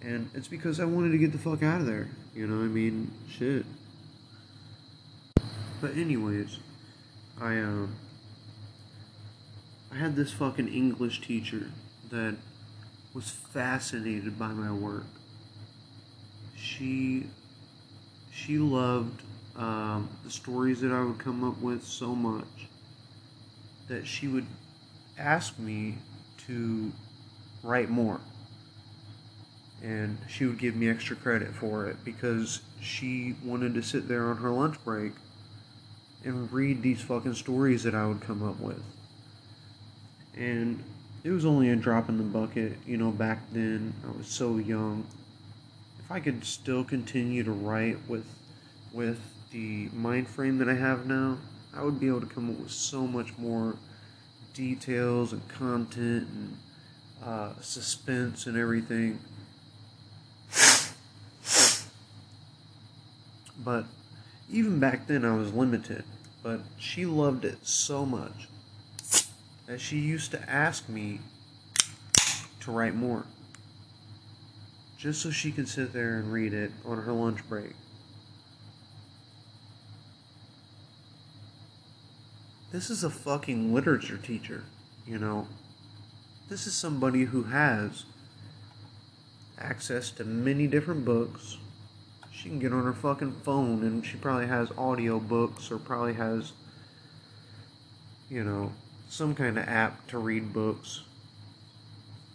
And 0.02 0.30
it's 0.34 0.48
because 0.48 0.80
I 0.80 0.86
wanted 0.86 1.12
to 1.12 1.18
get 1.18 1.32
the 1.32 1.38
fuck 1.38 1.64
out 1.64 1.82
of 1.82 1.88
there. 1.88 2.10
You 2.36 2.48
know, 2.48 2.64
I 2.64 2.68
mean, 2.68 3.12
shit. 3.30 3.66
But 5.82 5.98
anyways, 5.98 6.60
I 7.42 7.58
um 7.60 7.96
I 9.92 9.98
had 9.98 10.16
this 10.16 10.32
fucking 10.32 10.68
English 10.68 11.22
teacher 11.22 11.72
that 12.10 12.36
was 13.14 13.30
fascinated 13.30 14.38
by 14.38 14.50
my 14.50 14.72
work. 14.72 15.06
She 16.56 17.28
she 18.32 18.58
loved 18.58 19.22
um, 19.56 20.10
the 20.24 20.32
stories 20.32 20.82
that 20.82 20.92
I 20.92 21.04
would 21.04 21.20
come 21.20 21.44
up 21.44 21.60
with 21.60 21.84
so 21.84 22.16
much 22.16 22.68
that 23.88 24.08
she 24.08 24.28
would 24.28 24.48
ask 25.18 25.60
me 25.60 25.98
to 26.48 26.92
write 27.62 27.90
more. 27.90 28.20
And 29.82 30.18
she 30.30 30.46
would 30.46 30.58
give 30.58 30.76
me 30.76 30.90
extra 30.90 31.16
credit 31.16 31.54
for 31.54 31.88
it 31.88 32.04
because 32.06 32.62
she 32.80 33.36
wanted 33.44 33.74
to 33.74 33.82
sit 33.82 34.08
there 34.08 34.30
on 34.30 34.38
her 34.38 34.50
lunch 34.50 34.82
break 34.84 35.12
and 36.24 36.52
read 36.52 36.82
these 36.82 37.02
fucking 37.02 37.34
stories 37.34 37.84
that 37.84 37.94
I 37.94 38.06
would 38.06 38.22
come 38.22 38.48
up 38.48 38.60
with. 38.60 38.82
And 40.36 40.82
it 41.24 41.32
was 41.32 41.46
only 41.46 41.70
a 41.70 41.76
drop 41.76 42.10
in 42.10 42.18
the 42.18 42.24
bucket, 42.24 42.78
you 42.88 42.98
know, 42.98 43.12
back 43.12 43.40
then. 43.52 43.94
I 44.08 44.18
was 44.18 44.28
so 44.28 44.58
young. 44.58 45.06
If 46.00 46.10
I 46.10 46.22
could 46.22 46.46
still 46.46 46.84
continue 46.84 47.44
to 47.44 47.52
write 47.52 47.98
with 48.08 48.26
with 48.94 49.20
the 49.54 49.88
mind 49.94 50.28
frame 50.28 50.58
that 50.58 50.68
I 50.68 50.74
have 50.74 51.06
now, 51.06 51.38
I 51.76 51.84
would 51.84 52.00
be 52.00 52.08
able 52.08 52.22
to 52.22 52.26
come 52.26 52.50
up 52.50 52.60
with 52.60 52.72
so 52.72 53.06
much 53.06 53.38
more 53.38 53.76
details 54.54 55.32
and 55.32 55.48
content 55.48 56.28
and 56.28 56.58
uh, 57.24 57.54
suspense 57.62 58.48
and 58.48 58.58
everything. 58.58 59.20
But 63.64 63.86
even 64.52 64.80
back 64.80 65.08
then, 65.08 65.24
I 65.24 65.36
was 65.38 65.54
limited. 65.54 66.04
But 66.42 66.62
she 66.78 67.06
loved 67.06 67.46
it 67.46 67.60
so 67.66 68.06
much 68.06 68.50
that 69.68 69.80
she 69.80 70.00
used 70.00 70.32
to 70.32 70.50
ask 70.50 70.90
me 70.90 71.20
to 72.60 72.72
write 72.72 72.96
more. 72.96 73.26
Just 74.98 75.22
so 75.22 75.32
she 75.32 75.52
could 75.52 75.70
sit 75.70 75.94
there 75.94 76.16
and 76.18 76.34
read 76.34 76.54
it 76.54 76.72
on 76.86 77.04
her 77.04 77.14
lunch 77.14 77.48
break. 77.48 77.74
This 82.74 82.90
is 82.90 83.04
a 83.04 83.10
fucking 83.12 83.72
literature 83.72 84.18
teacher, 84.18 84.64
you 85.06 85.20
know. 85.20 85.48
This 86.50 86.66
is 86.66 86.74
somebody 86.74 87.26
who 87.26 87.44
has 87.44 88.06
access 89.60 90.10
to 90.10 90.24
many 90.24 90.66
different 90.66 91.06
books. 91.06 91.60
She 92.32 92.50
can 92.50 92.58
get 92.58 92.74
on 92.74 92.84
her 92.84 92.94
fucking 92.94 93.34
phone 93.44 93.84
and 93.84 94.04
she 94.04 94.18
probably 94.18 94.48
has 94.48 94.72
audio 94.76 95.20
books 95.20 95.70
or 95.70 95.78
probably 95.78 96.16
has, 96.16 96.54
you 98.28 98.44
know, 98.44 98.74
some 99.08 99.36
kind 99.36 99.60
of 99.60 99.68
app 99.68 100.08
to 100.08 100.18
read 100.18 100.52
books. 100.52 101.04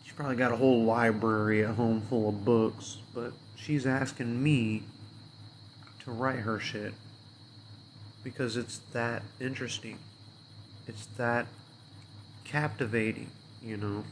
She's 0.04 0.14
probably 0.14 0.36
got 0.36 0.52
a 0.52 0.56
whole 0.56 0.84
library 0.84 1.64
at 1.64 1.74
home 1.74 2.00
full 2.02 2.28
of 2.28 2.44
books, 2.44 2.98
but 3.12 3.32
she's 3.56 3.88
asking 3.88 4.40
me 4.40 4.84
to 6.04 6.12
write 6.12 6.38
her 6.38 6.60
shit 6.60 6.94
because 8.22 8.56
it's 8.56 8.78
that 8.92 9.24
interesting. 9.40 9.98
It's 10.88 11.06
that 11.16 11.46
captivating, 12.44 13.30
you 13.62 13.76
know. 13.76 14.04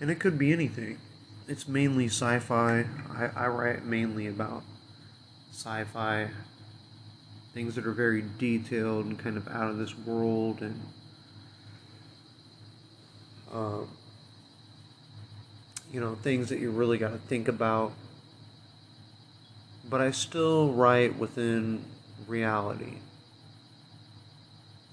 And 0.00 0.10
it 0.10 0.20
could 0.20 0.38
be 0.38 0.52
anything. 0.52 0.98
It's 1.48 1.66
mainly 1.66 2.06
sci 2.06 2.38
fi. 2.38 2.84
I, 3.10 3.30
I 3.34 3.48
write 3.48 3.84
mainly 3.84 4.26
about 4.26 4.62
sci 5.50 5.84
fi 5.84 6.28
things 7.54 7.74
that 7.74 7.86
are 7.86 7.92
very 7.92 8.22
detailed 8.38 9.06
and 9.06 9.18
kind 9.18 9.36
of 9.36 9.48
out 9.48 9.68
of 9.68 9.78
this 9.78 9.96
world 9.98 10.60
and 10.60 10.80
um, 13.52 13.88
you 15.92 16.00
know 16.00 16.14
things 16.16 16.50
that 16.50 16.60
you 16.60 16.70
really 16.70 16.98
got 16.98 17.10
to 17.10 17.18
think 17.18 17.48
about 17.48 17.92
but 19.88 20.00
i 20.00 20.10
still 20.10 20.72
write 20.72 21.18
within 21.18 21.82
reality 22.26 22.98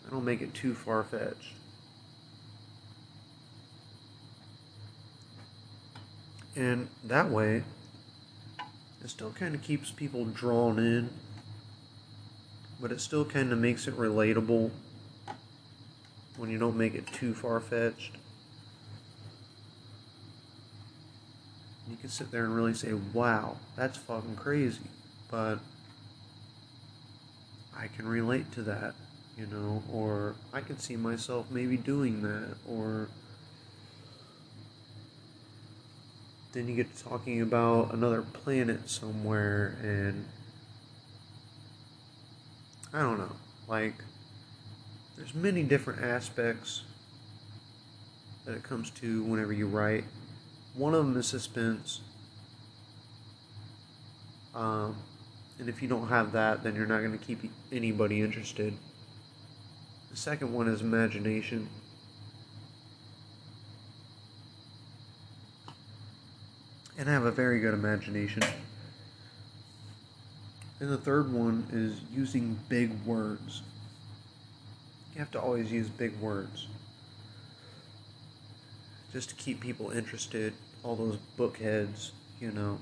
i 0.05 0.09
don't 0.09 0.25
make 0.25 0.41
it 0.41 0.53
too 0.53 0.73
far-fetched 0.73 1.53
and 6.55 6.87
that 7.03 7.29
way 7.29 7.63
it 9.03 9.09
still 9.09 9.31
kind 9.31 9.55
of 9.55 9.61
keeps 9.61 9.91
people 9.91 10.25
drawn 10.25 10.79
in 10.79 11.09
but 12.79 12.91
it 12.91 12.99
still 12.99 13.25
kind 13.25 13.51
of 13.51 13.59
makes 13.59 13.87
it 13.87 13.95
relatable 13.97 14.71
when 16.37 16.49
you 16.49 16.57
don't 16.57 16.75
make 16.75 16.95
it 16.95 17.07
too 17.07 17.33
far 17.33 17.59
fetched. 17.59 18.17
You 21.89 21.97
can 21.97 22.09
sit 22.09 22.31
there 22.31 22.45
and 22.45 22.55
really 22.55 22.73
say, 22.73 22.93
wow, 23.13 23.57
that's 23.75 23.97
fucking 23.97 24.35
crazy. 24.35 24.81
But 25.29 25.59
I 27.77 27.87
can 27.87 28.07
relate 28.07 28.51
to 28.53 28.63
that, 28.63 28.95
you 29.37 29.45
know, 29.47 29.83
or 29.91 30.35
I 30.53 30.61
can 30.61 30.77
see 30.79 30.95
myself 30.95 31.51
maybe 31.51 31.77
doing 31.77 32.21
that, 32.21 32.55
or 32.67 33.09
then 36.53 36.69
you 36.69 36.75
get 36.75 36.95
to 36.95 37.03
talking 37.03 37.41
about 37.41 37.93
another 37.93 38.21
planet 38.21 38.89
somewhere 38.89 39.77
and 39.83 40.25
I 42.93 43.01
don't 43.01 43.17
know. 43.17 43.35
Like, 43.67 43.95
there's 45.17 45.33
many 45.33 45.63
different 45.63 46.01
aspects 46.01 46.83
that 48.45 48.55
it 48.55 48.63
comes 48.63 48.89
to 48.91 49.21
whenever 49.23 49.51
you 49.51 49.67
write. 49.67 50.05
One 50.75 50.93
of 50.93 51.05
them 51.05 51.17
is 51.17 51.27
suspense. 51.27 51.99
Um, 54.53 54.95
and 55.59 55.67
if 55.67 55.81
you 55.81 55.89
don't 55.89 56.07
have 56.07 56.31
that, 56.31 56.63
then 56.63 56.73
you're 56.73 56.85
not 56.85 56.99
going 56.99 57.17
to 57.17 57.25
keep 57.25 57.51
anybody 57.71 58.21
interested. 58.21 58.73
The 60.15 60.21
second 60.21 60.53
one 60.53 60.69
is 60.69 60.79
imagination. 60.79 61.67
And 66.97 67.09
I 67.09 67.11
have 67.11 67.25
a 67.25 67.31
very 67.31 67.59
good 67.59 67.73
imagination. 67.73 68.41
And 70.79 70.89
the 70.89 70.97
third 70.97 71.33
one 71.33 71.67
is 71.69 71.99
using 72.17 72.57
big 72.69 72.93
words. 73.05 73.61
You 75.13 75.19
have 75.19 75.31
to 75.31 75.41
always 75.41 75.69
use 75.69 75.89
big 75.89 76.17
words. 76.21 76.67
Just 79.11 79.31
to 79.31 79.35
keep 79.35 79.59
people 79.59 79.89
interested, 79.89 80.53
all 80.81 80.95
those 80.95 81.17
book 81.35 81.57
heads, 81.57 82.13
you 82.39 82.51
know. 82.51 82.77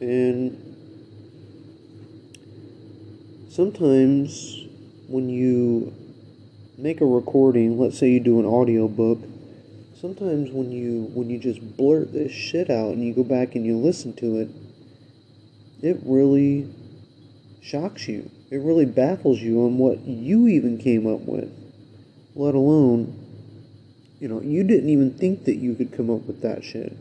And 0.00 0.73
sometimes 3.54 4.66
when 5.06 5.28
you 5.28 5.94
make 6.76 7.00
a 7.00 7.06
recording, 7.06 7.78
let's 7.78 7.96
say 7.96 8.10
you 8.10 8.18
do 8.18 8.40
an 8.40 8.46
audio 8.46 8.88
book, 8.88 9.20
sometimes 10.00 10.50
when 10.50 10.72
you 10.72 11.04
when 11.14 11.30
you 11.30 11.38
just 11.38 11.76
blurt 11.76 12.12
this 12.12 12.32
shit 12.32 12.68
out 12.68 12.92
and 12.94 13.04
you 13.04 13.14
go 13.14 13.22
back 13.22 13.54
and 13.54 13.64
you 13.64 13.76
listen 13.76 14.12
to 14.14 14.40
it, 14.40 14.48
it 15.82 15.98
really 16.04 16.68
shocks 17.62 18.08
you. 18.08 18.28
It 18.50 18.56
really 18.56 18.86
baffles 18.86 19.40
you 19.40 19.64
on 19.64 19.78
what 19.78 20.00
you 20.00 20.48
even 20.48 20.76
came 20.76 21.06
up 21.06 21.20
with. 21.20 21.52
Let 22.34 22.56
alone, 22.56 23.14
you 24.18 24.26
know, 24.26 24.40
you 24.40 24.64
didn't 24.64 24.88
even 24.88 25.16
think 25.16 25.44
that 25.44 25.56
you 25.56 25.76
could 25.76 25.92
come 25.92 26.10
up 26.10 26.22
with 26.26 26.42
that 26.42 26.64
shit. 26.64 26.96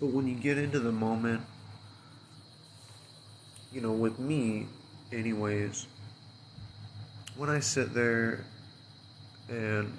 But 0.00 0.06
when 0.06 0.26
you 0.26 0.34
get 0.34 0.56
into 0.56 0.80
the 0.80 0.92
moment, 0.92 1.42
you 3.70 3.82
know, 3.82 3.92
with 3.92 4.18
me, 4.18 4.66
anyways, 5.12 5.86
when 7.36 7.50
I 7.50 7.60
sit 7.60 7.92
there 7.92 8.44
and 9.50 9.96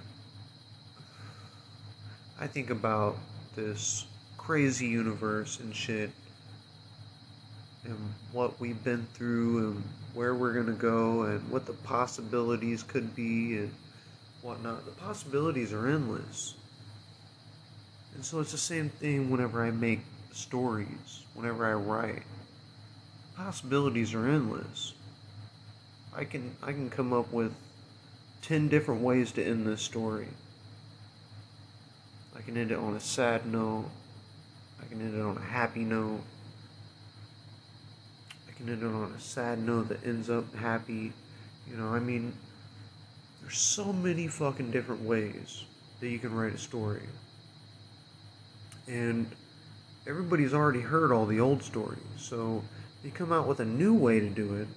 I 2.40 2.48
think 2.48 2.72
about 2.72 3.18
this 3.56 4.06
crazy 4.38 4.88
universe 4.88 5.60
and 5.60 5.76
shit 5.76 6.10
and 7.84 7.98
what 8.32 8.60
we've 8.60 8.84
been 8.84 9.06
through 9.14 9.70
and 9.70 9.84
where 10.16 10.34
we're 10.34 10.54
gonna 10.54 10.72
go 10.72 11.24
and 11.24 11.48
what 11.52 11.68
the 11.68 11.74
possibilities 11.74 12.82
could 12.82 13.16
be 13.16 13.58
and 13.58 13.72
whatnot. 14.42 14.84
The 14.86 14.92
possibilities 14.92 15.74
are 15.74 15.88
endless. 15.88 16.56
And 18.16 18.26
so 18.26 18.40
it's 18.40 18.52
the 18.52 18.58
same 18.58 18.90
thing 18.90 19.30
whenever 19.30 19.64
I 19.64 19.72
make 19.72 20.02
stories, 20.32 21.24
whenever 21.34 21.66
I 21.66 21.74
write. 21.74 22.24
Possibilities 23.36 24.14
are 24.14 24.28
endless. 24.28 24.94
I 26.16 26.26
can 26.26 26.56
I 26.62 26.74
can 26.74 26.90
come 26.90 27.14
up 27.14 27.32
with 27.32 27.54
10 28.42 28.68
different 28.68 29.02
ways 29.02 29.32
to 29.34 29.44
end 29.44 29.66
this 29.66 29.82
story. 29.82 30.28
I 32.36 32.42
can 32.42 32.58
end 32.58 32.72
it 32.72 32.78
on 32.78 32.96
a 32.96 33.00
sad 33.00 33.46
note. 33.46 33.86
I 34.82 34.86
can 34.88 35.02
end 35.02 35.16
it 35.16 35.22
on 35.22 35.38
a 35.38 35.42
happy 35.42 35.84
note. 35.84 36.22
I 38.50 38.52
can 38.58 38.70
end 38.70 38.84
it 38.84 38.88
on 38.88 39.14
a 39.16 39.20
sad 39.20 39.60
note 39.60 39.90
that 39.90 40.06
ends 40.06 40.30
up 40.30 40.54
happy. 40.56 41.14
You 41.70 41.78
know, 41.78 41.88
I 41.88 42.00
mean, 42.00 42.34
there's 43.42 43.58
so 43.58 43.94
many 43.94 44.28
fucking 44.28 44.72
different 44.72 45.04
ways 45.04 45.66
that 46.00 46.10
you 46.10 46.20
can 46.20 46.34
write 46.34 46.54
a 46.54 46.58
story. 46.58 47.08
And 48.88 49.28
everybody's 50.08 50.54
already 50.54 50.82
heard 50.82 51.12
all 51.12 51.26
the 51.26 51.40
old 51.40 51.64
stories. 51.64 52.00
So 52.18 52.64
they 53.04 53.10
come 53.10 53.32
out 53.32 53.48
with 53.48 53.60
a 53.60 53.66
new 53.66 53.94
way 53.94 54.20
to 54.20 54.30
do 54.30 54.56
it 54.56 54.68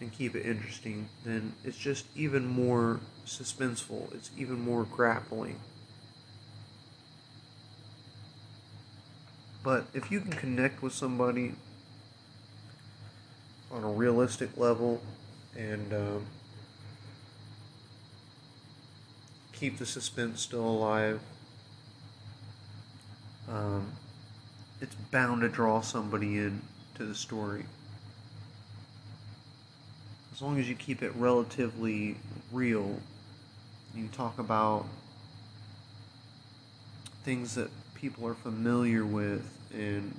and 0.00 0.12
keep 0.12 0.34
it 0.34 0.44
interesting, 0.44 1.08
then 1.24 1.54
it's 1.64 1.78
just 1.78 2.06
even 2.14 2.46
more 2.46 3.00
suspenseful. 3.26 4.12
It's 4.14 4.30
even 4.36 4.60
more 4.60 4.84
grappling. 4.84 5.58
But 9.62 9.86
if 9.94 10.10
you 10.10 10.20
can 10.20 10.32
connect 10.32 10.82
with 10.82 10.92
somebody 10.92 11.54
on 13.72 13.82
a 13.82 13.88
realistic 13.90 14.56
level 14.56 15.00
and 15.56 15.92
um, 15.92 16.26
keep 19.52 19.78
the 19.78 19.86
suspense 19.86 20.42
still 20.42 20.64
alive, 20.64 21.20
um, 23.52 23.92
it's 24.80 24.94
bound 25.10 25.40
to 25.42 25.48
draw 25.48 25.80
somebody 25.80 26.38
in 26.38 26.60
to 26.96 27.04
the 27.04 27.14
story. 27.14 27.64
As 30.32 30.42
long 30.42 30.58
as 30.58 30.68
you 30.68 30.74
keep 30.74 31.02
it 31.02 31.12
relatively 31.16 32.16
real, 32.52 32.98
you 33.94 34.08
talk 34.08 34.38
about 34.38 34.84
things 37.24 37.54
that 37.54 37.70
people 37.94 38.26
are 38.26 38.34
familiar 38.34 39.04
with 39.04 39.44
and 39.74 40.14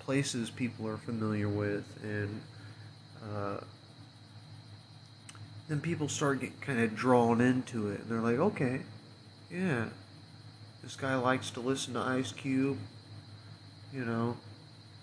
places 0.00 0.50
people 0.50 0.88
are 0.88 0.96
familiar 0.96 1.48
with 1.48 1.86
and 2.02 2.40
uh, 3.32 3.58
then 5.68 5.80
people 5.80 6.08
start 6.08 6.40
getting 6.40 6.56
kind 6.60 6.80
of 6.80 6.96
drawn 6.96 7.40
into 7.40 7.90
it. 7.90 8.00
And 8.00 8.10
they're 8.10 8.20
like 8.20 8.38
okay 8.38 8.80
yeah 9.50 9.86
this 10.82 10.96
guy 10.96 11.16
likes 11.16 11.50
to 11.50 11.60
listen 11.60 11.94
to 11.94 12.00
ice 12.00 12.32
cube 12.32 12.78
you 13.92 14.04
know 14.04 14.36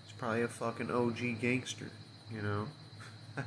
he's 0.04 0.16
probably 0.16 0.42
a 0.42 0.48
fucking 0.48 0.90
og 0.90 1.16
gangster 1.40 1.90
you 2.32 2.42
know 2.42 2.66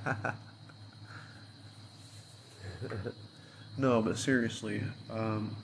no, 3.77 4.01
but 4.01 4.17
seriously, 4.17 4.81
um, 5.11 5.55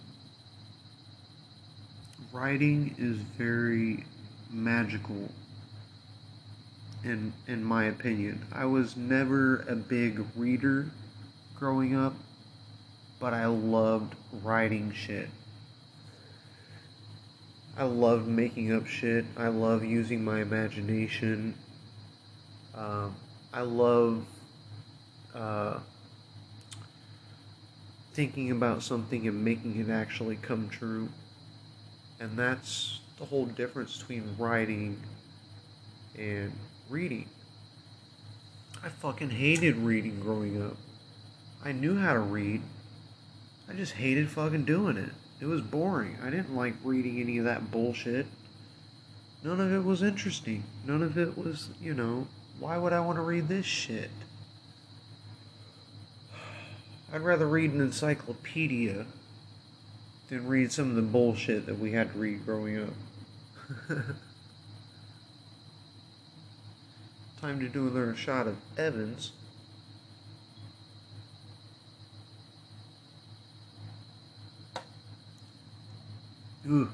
writing 2.32 2.96
is 2.98 3.18
very 3.18 4.06
magical. 4.52 5.30
In 7.04 7.34
in 7.48 7.64
my 7.64 7.86
opinion, 7.86 8.46
I 8.52 8.66
was 8.66 8.98
never 8.98 9.58
a 9.68 9.76
big 9.76 10.26
reader 10.36 10.90
growing 11.56 11.96
up, 11.96 12.16
but 13.20 13.34
I 13.34 13.46
loved 13.46 14.16
writing 14.44 14.92
shit. 14.92 15.30
I 17.78 17.84
love 17.84 18.28
making 18.28 18.74
up 18.74 18.88
shit. 18.88 19.26
I 19.36 19.50
love 19.50 19.84
using 19.84 20.24
my 20.24 20.42
imagination. 20.42 21.54
Um, 22.74 23.16
I 23.54 23.62
love 23.62 24.26
uh, 25.34 25.80
thinking 28.14 28.52
about 28.52 28.82
something 28.82 29.28
and 29.28 29.44
making 29.44 29.78
it 29.78 29.90
actually 29.90 30.38
come 30.38 30.70
true. 30.70 31.10
And 32.22 32.38
that's 32.38 33.02
the 33.20 33.26
whole 33.26 33.46
difference 33.46 33.98
between 33.98 34.24
writing 34.38 34.98
and 36.18 36.54
reading. 36.90 37.28
I 38.82 38.88
fucking 38.88 39.32
hated 39.32 39.76
reading 39.76 40.22
growing 40.22 40.62
up. 40.62 40.78
I 41.64 41.74
knew 41.74 41.98
how 41.98 42.14
to 42.14 42.20
read. 42.20 42.62
I 43.70 43.74
just 43.74 43.94
hated 43.94 44.30
fucking 44.30 44.64
doing 44.64 44.96
it. 44.96 45.12
It 45.40 45.46
was 45.46 45.62
boring. 45.62 46.18
I 46.24 46.30
didn't 46.30 46.56
like 46.56 46.76
reading 46.84 47.20
any 47.20 47.38
of 47.38 47.46
that 47.46 47.72
bullshit. 47.72 48.26
None 49.44 49.60
of 49.60 49.72
it 49.72 49.84
was 49.84 50.02
interesting. 50.02 50.64
None 50.88 51.04
of 51.04 51.18
it 51.18 51.38
was, 51.38 51.70
you 51.82 51.94
know, 51.94 52.28
why 52.60 52.78
would 52.78 52.94
I 52.94 53.02
want 53.02 53.18
to 53.18 53.22
read 53.22 53.48
this 53.48 53.66
shit? 53.66 54.10
I'd 57.14 57.22
rather 57.22 57.48
read 57.48 57.72
an 57.72 57.82
encyclopedia 57.82 59.06
than 60.30 60.48
read 60.48 60.72
some 60.72 60.90
of 60.90 60.96
the 60.96 61.02
bullshit 61.02 61.66
that 61.66 61.80
we 61.80 61.92
had 61.92 62.12
to 62.14 62.18
read 62.18 62.46
growing 62.46 62.82
up. 62.82 62.94
Time 67.42 67.60
to 67.60 67.70
do 67.70 67.88
another 67.88 68.16
shot 68.16 68.48
of 68.48 68.58
Evans. 68.78 69.34
Ooh. 76.68 76.90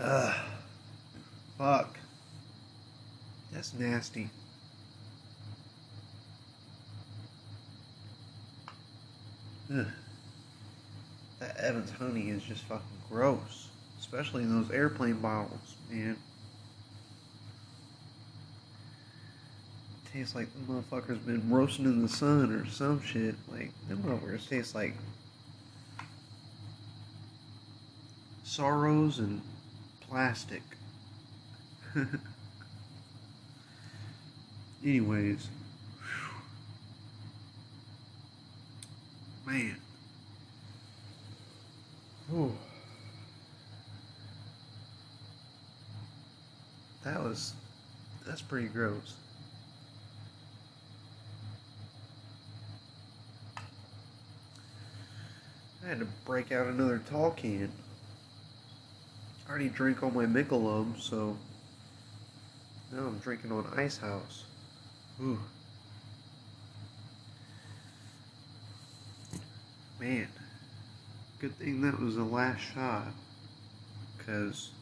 Ugh. 0.00 0.34
Fuck. 1.56 1.98
That's 3.52 3.72
nasty. 3.74 4.28
Ugh. 9.72 9.86
That 11.38 11.56
Evans 11.58 11.90
honey 11.90 12.30
is 12.30 12.42
just 12.42 12.64
fucking 12.64 12.82
gross. 13.08 13.68
Especially 14.00 14.42
in 14.42 14.60
those 14.60 14.70
airplane 14.72 15.20
bottles, 15.20 15.76
man. 15.90 16.16
Tastes 20.18 20.34
like 20.34 20.48
the 20.52 20.72
motherfucker's 20.72 21.20
been 21.20 21.48
roasting 21.48 21.84
in 21.84 22.02
the 22.02 22.08
sun 22.08 22.52
or 22.52 22.66
some 22.66 23.00
shit. 23.00 23.36
Like, 23.52 23.70
them 23.88 24.02
motherfuckers 24.02 24.48
taste 24.48 24.74
like 24.74 24.94
sorrows 28.42 29.20
and 29.20 29.40
plastic. 30.00 30.62
Anyways. 34.84 35.46
Man. 39.46 39.76
Ooh. 42.34 42.52
That 47.04 47.22
was 47.22 47.52
that's 48.26 48.42
pretty 48.42 48.66
gross. 48.66 49.14
I 55.88 55.92
had 55.92 56.00
to 56.00 56.08
break 56.26 56.52
out 56.52 56.66
another 56.66 56.98
tall 56.98 57.30
can. 57.30 57.72
I 59.46 59.50
already 59.50 59.70
drank 59.70 60.02
all 60.02 60.10
my 60.10 60.26
Michelob, 60.26 61.00
so 61.00 61.34
now 62.92 63.06
I'm 63.06 63.18
drinking 63.20 63.52
on 63.52 63.66
Ice 63.74 63.96
House. 63.96 64.44
Ooh. 65.22 65.38
Man, 69.98 70.28
good 71.38 71.56
thing 71.58 71.80
that 71.80 71.98
was 71.98 72.16
the 72.16 72.22
last 72.22 72.60
shot, 72.60 73.08
because 74.18 74.72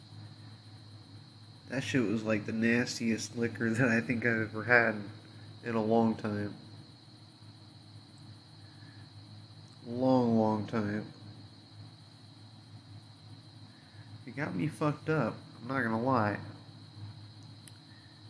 that 1.69 1.85
shit 1.85 2.05
was 2.05 2.23
like 2.23 2.45
the 2.45 2.51
nastiest 2.51 3.37
liquor 3.37 3.69
that 3.69 3.87
I 3.87 4.01
think 4.01 4.25
I've 4.25 4.49
ever 4.49 4.63
had 4.65 4.95
in 5.63 5.75
a 5.75 5.81
long 5.81 6.15
time. 6.15 6.53
Long, 9.87 10.37
long 10.37 10.65
time. 10.65 11.05
It 14.25 14.35
got 14.35 14.53
me 14.53 14.67
fucked 14.67 15.09
up, 15.09 15.35
I'm 15.61 15.69
not 15.69 15.81
gonna 15.81 16.01
lie. 16.01 16.37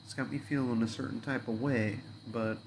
It's 0.05 0.13
got 0.13 0.31
me 0.31 0.37
feeling 0.37 0.83
a 0.83 0.87
certain 0.87 1.19
type 1.19 1.47
of 1.47 1.59
way, 1.59 1.99
but 2.31 2.59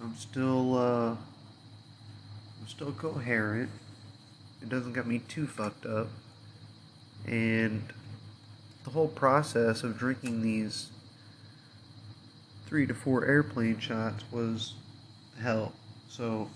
I'm 0.00 0.16
still, 0.16 0.78
uh, 0.78 1.10
I'm 1.10 2.68
still 2.68 2.92
coherent. 2.92 3.68
It 4.62 4.70
doesn't 4.70 4.94
get 4.94 5.06
me 5.06 5.18
too 5.18 5.46
fucked 5.46 5.84
up. 5.84 6.08
And 7.26 7.92
the 8.84 8.90
whole 8.90 9.08
process 9.08 9.82
of 9.82 9.98
drinking 9.98 10.40
these 10.40 10.88
three 12.64 12.86
to 12.86 12.94
four 12.94 13.26
airplane 13.26 13.78
shots 13.78 14.24
was 14.32 14.74
hell. 15.38 15.74
So, 16.10 16.50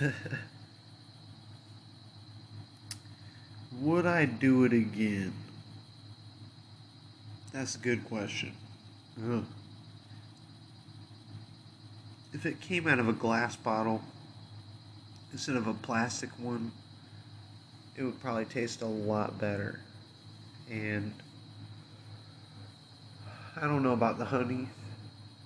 would 3.80 4.06
I 4.06 4.24
do 4.24 4.64
it 4.64 4.72
again? 4.72 5.34
That's 7.52 7.76
a 7.76 7.78
good 7.78 8.06
question. 8.06 8.52
Ugh. 9.30 9.44
If 12.32 12.46
it 12.46 12.58
came 12.62 12.88
out 12.88 12.98
of 12.98 13.08
a 13.08 13.12
glass 13.12 13.54
bottle 13.54 14.00
instead 15.32 15.56
of 15.56 15.66
a 15.66 15.74
plastic 15.74 16.30
one, 16.38 16.72
it 17.98 18.02
would 18.02 18.18
probably 18.22 18.46
taste 18.46 18.80
a 18.80 18.86
lot 18.86 19.38
better. 19.38 19.78
And 20.70 21.12
I 23.56 23.66
don't 23.66 23.82
know 23.82 23.92
about 23.92 24.16
the 24.16 24.24
honey, 24.24 24.68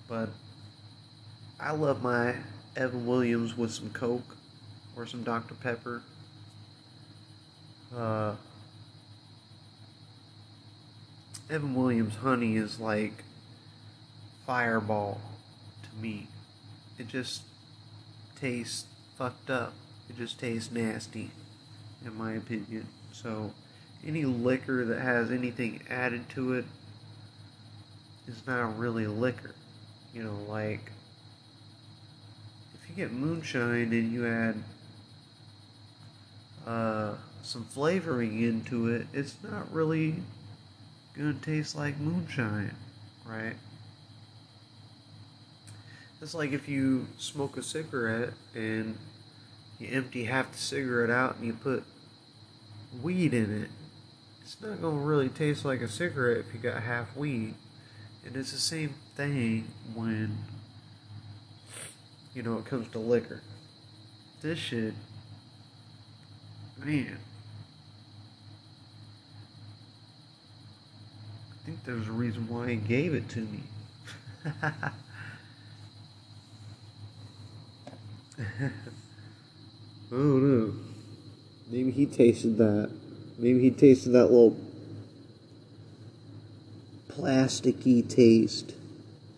but 0.07 0.29
I 1.59 1.71
love 1.71 2.03
my 2.03 2.35
Evan 2.75 3.07
Williams 3.07 3.57
with 3.57 3.71
some 3.71 3.89
Coke 3.89 4.35
or 4.95 5.07
some 5.07 5.23
Dr. 5.23 5.55
Pepper. 5.55 6.03
Uh, 7.95 8.35
Evan 11.49 11.73
Williams 11.73 12.17
honey 12.17 12.57
is 12.57 12.79
like 12.79 13.23
fireball 14.45 15.19
to 15.81 16.01
me. 16.01 16.27
It 16.99 17.07
just 17.07 17.41
tastes 18.39 18.85
fucked 19.17 19.49
up. 19.49 19.73
It 20.09 20.17
just 20.17 20.39
tastes 20.39 20.71
nasty, 20.71 21.31
in 22.05 22.15
my 22.15 22.33
opinion. 22.33 22.87
So, 23.11 23.51
any 24.05 24.25
liquor 24.25 24.85
that 24.85 25.01
has 25.01 25.31
anything 25.31 25.81
added 25.89 26.29
to 26.29 26.53
it 26.53 26.65
is 28.27 28.45
not 28.45 28.77
really 28.77 29.07
liquor. 29.07 29.55
You 30.13 30.23
know, 30.23 30.37
like 30.47 30.91
get 32.97 33.13
moonshine 33.13 33.93
and 33.93 34.11
you 34.11 34.27
add 34.27 34.55
uh, 36.65 37.13
some 37.43 37.63
flavoring 37.65 38.41
into 38.41 38.87
it, 38.87 39.05
it's 39.13 39.37
not 39.43 39.71
really 39.71 40.15
gonna 41.15 41.33
taste 41.35 41.75
like 41.75 41.99
moonshine, 41.99 42.75
right? 43.23 43.55
It's 46.21 46.33
like 46.33 46.51
if 46.51 46.67
you 46.67 47.07
smoke 47.19 47.55
a 47.57 47.63
cigarette 47.63 48.33
and 48.55 48.97
you 49.79 49.89
empty 49.91 50.23
half 50.23 50.51
the 50.51 50.57
cigarette 50.57 51.11
out 51.11 51.37
and 51.37 51.45
you 51.45 51.53
put 51.53 51.83
weed 53.01 53.33
in 53.33 53.63
it. 53.63 53.69
It's 54.41 54.59
not 54.59 54.81
gonna 54.81 54.97
really 54.97 55.29
taste 55.29 55.63
like 55.63 55.81
a 55.81 55.87
cigarette 55.87 56.37
if 56.37 56.53
you 56.53 56.59
got 56.59 56.81
half 56.81 57.15
weed. 57.15 57.53
And 58.25 58.35
it's 58.35 58.51
the 58.51 58.57
same 58.57 58.95
thing 59.15 59.67
when 59.93 60.37
you 62.37 62.43
know 62.43 62.59
it 62.59 62.65
comes 62.65 62.87
to 62.91 62.99
liquor. 62.99 63.41
This 64.43 64.59
shit 64.59 64.93
man 66.85 67.17
I 71.51 71.65
think 71.65 71.83
there's 71.83 72.07
a 72.07 72.11
reason 72.11 72.47
why 72.47 72.69
he 72.69 72.75
gave 72.75 73.15
it 73.15 73.27
to 73.29 73.39
me. 73.39 73.63
I 74.45 74.91
don't 80.11 80.43
know. 80.43 80.73
Maybe 81.71 81.89
he 81.89 82.05
tasted 82.05 82.57
that. 82.57 82.91
Maybe 83.39 83.59
he 83.59 83.71
tasted 83.71 84.11
that 84.11 84.27
little 84.31 84.55
plasticky 87.09 88.07
taste. 88.07 88.73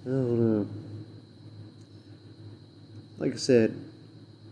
I 0.05 0.09
don't 0.09 0.39
know. 0.39 0.67
Like 3.19 3.33
I 3.33 3.37
said, 3.37 3.75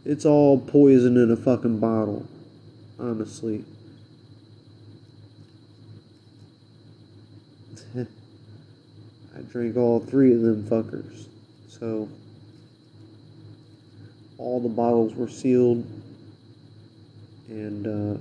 it's 0.05 0.25
all 0.25 0.59
poison 0.59 1.17
in 1.17 1.31
a 1.31 1.37
fucking 1.37 1.79
bottle, 1.79 2.27
honestly. 2.99 3.63
I 7.97 9.41
drank 9.49 9.77
all 9.77 10.01
three 10.01 10.33
of 10.33 10.41
them 10.41 10.63
fuckers. 10.63 11.27
So, 11.69 12.09
all 14.37 14.59
the 14.59 14.69
bottles 14.69 15.15
were 15.15 15.29
sealed. 15.29 15.85
And, 17.47 17.87
uh, 17.87 18.17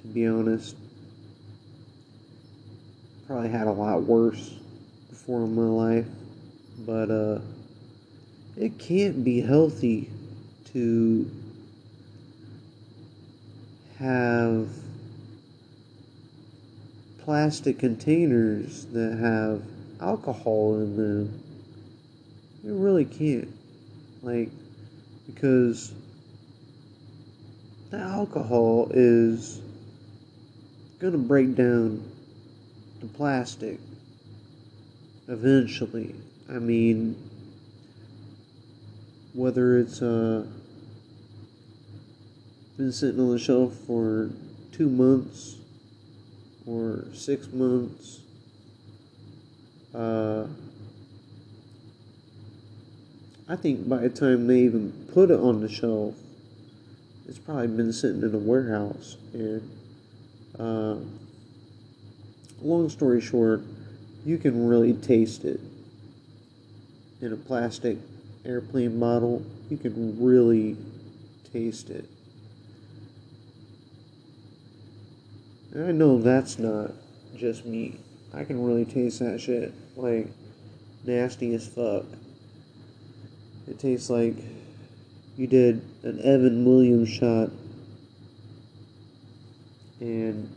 to 0.00 0.08
be 0.08 0.26
honest, 0.26 0.76
probably 3.26 3.50
had 3.50 3.66
a 3.66 3.72
lot 3.72 4.02
worse 4.02 4.54
before 5.10 5.44
in 5.44 5.54
my 5.54 5.62
life. 5.62 6.06
But, 6.86 7.10
uh, 7.10 7.40
it 8.56 8.78
can't 8.78 9.24
be 9.24 9.40
healthy 9.40 10.10
to 10.72 11.30
have 13.98 14.68
plastic 17.18 17.78
containers 17.78 18.86
that 18.86 19.18
have 19.18 19.62
alcohol 20.00 20.76
in 20.76 20.96
them. 20.96 21.42
You 22.64 22.74
really 22.74 23.04
can't. 23.04 23.48
Like, 24.22 24.50
because 25.26 25.92
the 27.90 27.98
alcohol 27.98 28.90
is 28.92 29.60
going 30.98 31.12
to 31.12 31.18
break 31.18 31.54
down 31.54 32.02
the 33.00 33.06
plastic 33.06 33.78
eventually. 35.28 36.14
I 36.48 36.58
mean, 36.58 37.16
whether 39.34 39.78
it's 39.78 40.02
uh, 40.02 40.44
been 42.76 42.92
sitting 42.92 43.20
on 43.20 43.30
the 43.30 43.38
shelf 43.38 43.74
for 43.86 44.30
two 44.72 44.88
months 44.88 45.56
or 46.66 47.04
six 47.12 47.48
months. 47.52 48.20
Uh, 49.94 50.46
I 53.48 53.56
think 53.56 53.88
by 53.88 53.98
the 53.98 54.10
time 54.10 54.46
they 54.46 54.60
even 54.60 54.92
put 55.12 55.30
it 55.30 55.38
on 55.38 55.60
the 55.60 55.68
shelf, 55.68 56.14
it's 57.28 57.38
probably 57.38 57.68
been 57.68 57.92
sitting 57.92 58.22
in 58.22 58.34
a 58.34 58.38
warehouse. 58.38 59.16
And 59.32 59.70
uh, 60.58 60.96
long 62.62 62.88
story 62.88 63.20
short, 63.20 63.62
you 64.24 64.38
can 64.38 64.66
really 64.66 64.92
taste 64.94 65.44
it 65.44 65.60
in 67.20 67.32
a 67.32 67.36
plastic 67.36 67.98
airplane 68.44 68.98
model, 68.98 69.44
You 69.68 69.76
can 69.76 70.22
really 70.22 70.76
taste 71.52 71.90
it. 71.90 72.04
And 75.72 75.86
I 75.86 75.92
know 75.92 76.18
that's 76.18 76.58
not 76.58 76.92
just 77.36 77.64
me. 77.64 78.00
I 78.34 78.44
can 78.44 78.62
really 78.62 78.84
taste 78.84 79.20
that 79.20 79.40
shit. 79.40 79.72
Like, 79.96 80.28
nasty 81.04 81.54
as 81.54 81.68
fuck. 81.68 82.04
It 83.68 83.78
tastes 83.78 84.10
like 84.10 84.34
you 85.36 85.46
did 85.46 85.82
an 86.02 86.20
Evan 86.20 86.64
Williams 86.64 87.08
shot 87.08 87.50
and 90.00 90.54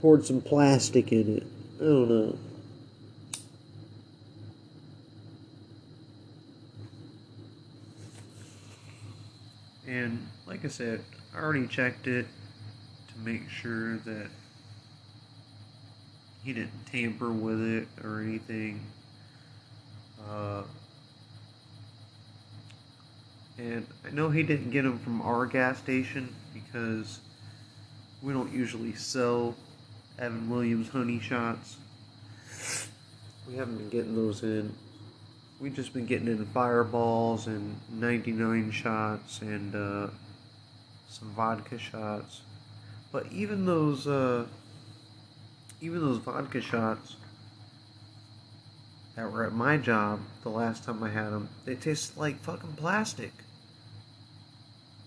poured 0.00 0.24
some 0.24 0.40
plastic 0.40 1.10
in 1.12 1.38
it. 1.38 1.46
I 1.80 1.84
don't 1.84 2.08
know. 2.08 2.38
And 9.94 10.26
like 10.48 10.64
I 10.64 10.68
said, 10.68 11.04
I 11.32 11.38
already 11.40 11.68
checked 11.68 12.08
it 12.08 12.26
to 12.26 13.18
make 13.24 13.48
sure 13.48 13.98
that 13.98 14.26
he 16.42 16.52
didn't 16.52 16.86
tamper 16.90 17.30
with 17.30 17.60
it 17.60 17.86
or 18.02 18.20
anything. 18.20 18.84
Uh, 20.28 20.62
and 23.56 23.86
I 24.04 24.10
know 24.10 24.30
he 24.30 24.42
didn't 24.42 24.70
get 24.70 24.82
them 24.82 24.98
from 24.98 25.22
our 25.22 25.46
gas 25.46 25.78
station 25.78 26.34
because 26.52 27.20
we 28.20 28.32
don't 28.32 28.52
usually 28.52 28.94
sell 28.94 29.54
Evan 30.18 30.50
Williams 30.50 30.88
honey 30.88 31.20
shots. 31.20 31.76
We 33.48 33.54
haven't 33.54 33.76
been 33.76 33.90
getting 33.90 34.16
those 34.16 34.42
in. 34.42 34.74
We've 35.60 35.74
just 35.74 35.92
been 35.92 36.06
getting 36.06 36.26
in 36.26 36.44
fireballs 36.46 37.46
and 37.46 37.76
99 37.92 38.70
shots 38.72 39.40
and 39.40 39.74
uh, 39.74 40.08
some 41.08 41.30
vodka 41.30 41.78
shots. 41.78 42.42
But 43.12 43.26
even 43.30 43.64
those, 43.64 44.06
uh, 44.06 44.46
even 45.80 46.00
those 46.00 46.18
vodka 46.18 46.60
shots 46.60 47.16
that 49.14 49.30
were 49.30 49.44
at 49.44 49.52
my 49.52 49.76
job 49.76 50.20
the 50.42 50.48
last 50.48 50.84
time 50.84 51.02
I 51.02 51.10
had 51.10 51.30
them, 51.30 51.48
they 51.64 51.76
taste 51.76 52.18
like 52.18 52.40
fucking 52.40 52.72
plastic. 52.72 53.32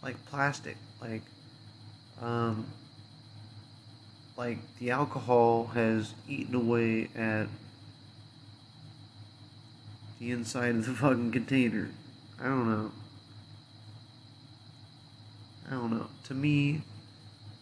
Like 0.02 0.24
plastic. 0.28 0.78
Like, 1.02 1.24
um, 2.22 2.66
like 4.38 4.60
the 4.80 4.92
alcohol 4.92 5.68
has 5.74 6.14
eaten 6.30 6.56
away 6.56 7.10
at 7.16 7.48
the 10.19 10.32
inside 10.32 10.75
of 10.75 10.86
the 10.86 10.93
fucking 10.93 11.32
container. 11.32 11.89
I 12.39 12.45
don't 12.45 12.69
know. 12.69 12.91
I 15.67 15.71
don't 15.71 15.91
know. 15.91 16.08
To 16.25 16.34
me, 16.34 16.82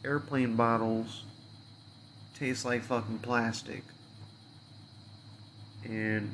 airplane 0.03 0.55
bottles 0.55 1.23
taste 2.35 2.65
like 2.65 2.83
fucking 2.83 3.19
plastic. 3.19 3.83
And 5.83 6.33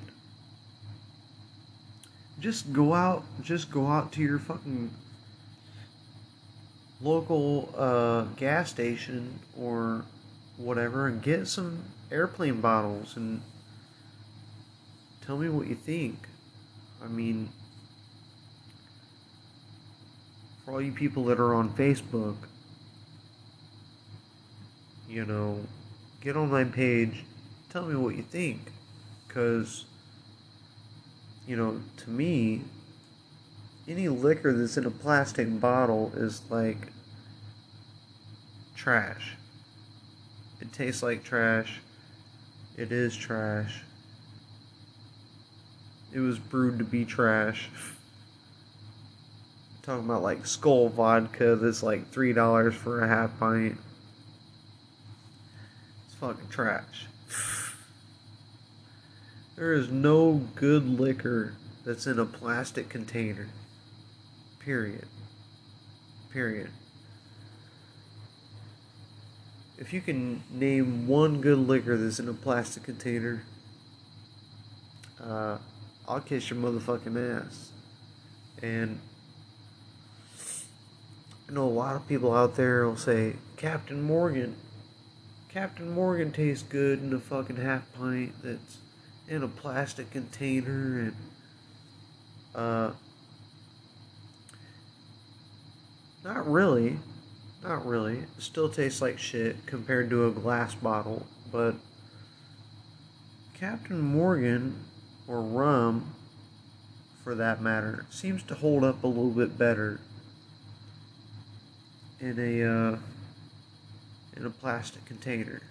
just 2.39 2.73
go 2.73 2.93
out, 2.93 3.23
just 3.41 3.69
go 3.69 3.87
out 3.87 4.11
to 4.13 4.21
your 4.21 4.39
fucking 4.39 4.91
local 7.01 7.73
uh, 7.77 8.23
gas 8.35 8.69
station 8.69 9.39
or 9.57 10.05
whatever 10.57 11.07
and 11.07 11.21
get 11.21 11.47
some 11.47 11.83
airplane 12.11 12.61
bottles 12.61 13.15
and 13.15 13.41
tell 15.25 15.37
me 15.37 15.49
what 15.49 15.67
you 15.67 15.75
think. 15.75 16.27
I 17.03 17.07
mean, 17.07 17.49
for 20.63 20.73
all 20.73 20.81
you 20.81 20.91
people 20.91 21.25
that 21.25 21.39
are 21.39 21.53
on 21.53 21.69
Facebook, 21.73 22.35
you 25.09 25.25
know, 25.25 25.59
get 26.21 26.37
on 26.37 26.49
my 26.49 26.63
page, 26.63 27.25
tell 27.69 27.85
me 27.85 27.95
what 27.95 28.15
you 28.15 28.23
think. 28.23 28.59
Because, 29.27 29.85
you 31.47 31.55
know, 31.55 31.81
to 31.97 32.09
me, 32.09 32.61
any 33.87 34.07
liquor 34.07 34.53
that's 34.53 34.77
in 34.77 34.85
a 34.85 34.91
plastic 34.91 35.59
bottle 35.59 36.11
is 36.15 36.41
like 36.49 36.87
trash. 38.75 39.35
It 40.59 40.71
tastes 40.71 41.01
like 41.01 41.23
trash. 41.23 41.81
It 42.77 42.91
is 42.91 43.15
trash. 43.15 43.83
It 46.13 46.19
was 46.19 46.39
brewed 46.39 46.77
to 46.79 46.83
be 46.83 47.05
trash. 47.05 47.69
Talking 49.81 50.05
about 50.05 50.21
like 50.21 50.43
Skol 50.43 50.91
vodka 50.91 51.55
that's 51.55 51.81
like 51.81 52.07
three 52.09 52.33
dollars 52.33 52.75
for 52.75 53.01
a 53.01 53.07
half 53.07 53.39
pint. 53.39 53.77
It's 56.05 56.15
fucking 56.15 56.49
trash. 56.49 57.07
There 59.55 59.73
is 59.73 59.89
no 59.89 60.41
good 60.55 60.87
liquor 60.99 61.53
that's 61.85 62.07
in 62.07 62.19
a 62.19 62.25
plastic 62.25 62.89
container. 62.89 63.47
Period. 64.59 65.05
Period. 66.31 66.69
If 69.77 69.93
you 69.93 70.01
can 70.01 70.43
name 70.51 71.07
one 71.07 71.41
good 71.41 71.57
liquor 71.57 71.97
that's 71.97 72.19
in 72.19 72.27
a 72.29 72.33
plastic 72.33 72.83
container, 72.83 73.43
uh, 75.19 75.57
I'll 76.11 76.19
kiss 76.19 76.49
your 76.49 76.59
motherfucking 76.59 77.41
ass. 77.41 77.71
And 78.61 78.99
I 81.47 81.53
know 81.53 81.63
a 81.63 81.69
lot 81.69 81.95
of 81.95 82.05
people 82.05 82.33
out 82.33 82.57
there 82.57 82.85
will 82.85 82.97
say, 82.97 83.37
Captain 83.55 84.01
Morgan. 84.01 84.57
Captain 85.47 85.89
Morgan 85.89 86.33
tastes 86.33 86.67
good 86.67 87.01
in 87.01 87.13
a 87.13 87.19
fucking 87.19 87.55
half 87.55 87.89
pint 87.93 88.33
that's 88.43 88.79
in 89.29 89.41
a 89.41 89.47
plastic 89.47 90.11
container 90.11 90.99
and 90.99 91.15
uh 92.55 92.91
not 96.25 96.45
really. 96.45 96.99
Not 97.63 97.85
really. 97.85 98.17
It 98.17 98.27
still 98.39 98.67
tastes 98.67 99.01
like 99.01 99.17
shit 99.17 99.65
compared 99.65 100.09
to 100.09 100.27
a 100.27 100.31
glass 100.31 100.75
bottle, 100.75 101.25
but 101.53 101.75
Captain 103.53 104.01
Morgan 104.01 104.75
or 105.31 105.41
rum 105.41 106.13
for 107.23 107.35
that 107.35 107.61
matter 107.61 108.05
seems 108.09 108.43
to 108.43 108.53
hold 108.53 108.83
up 108.83 109.03
a 109.03 109.07
little 109.07 109.29
bit 109.29 109.57
better 109.57 109.99
in 112.19 112.37
a 112.37 112.63
uh, 112.63 112.97
in 114.35 114.45
a 114.45 114.49
plastic 114.49 115.05
container. 115.05 115.61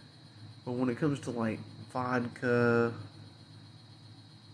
But 0.64 0.72
when 0.72 0.88
it 0.88 0.98
comes 0.98 1.20
to 1.20 1.30
like 1.30 1.58
vodka 1.92 2.92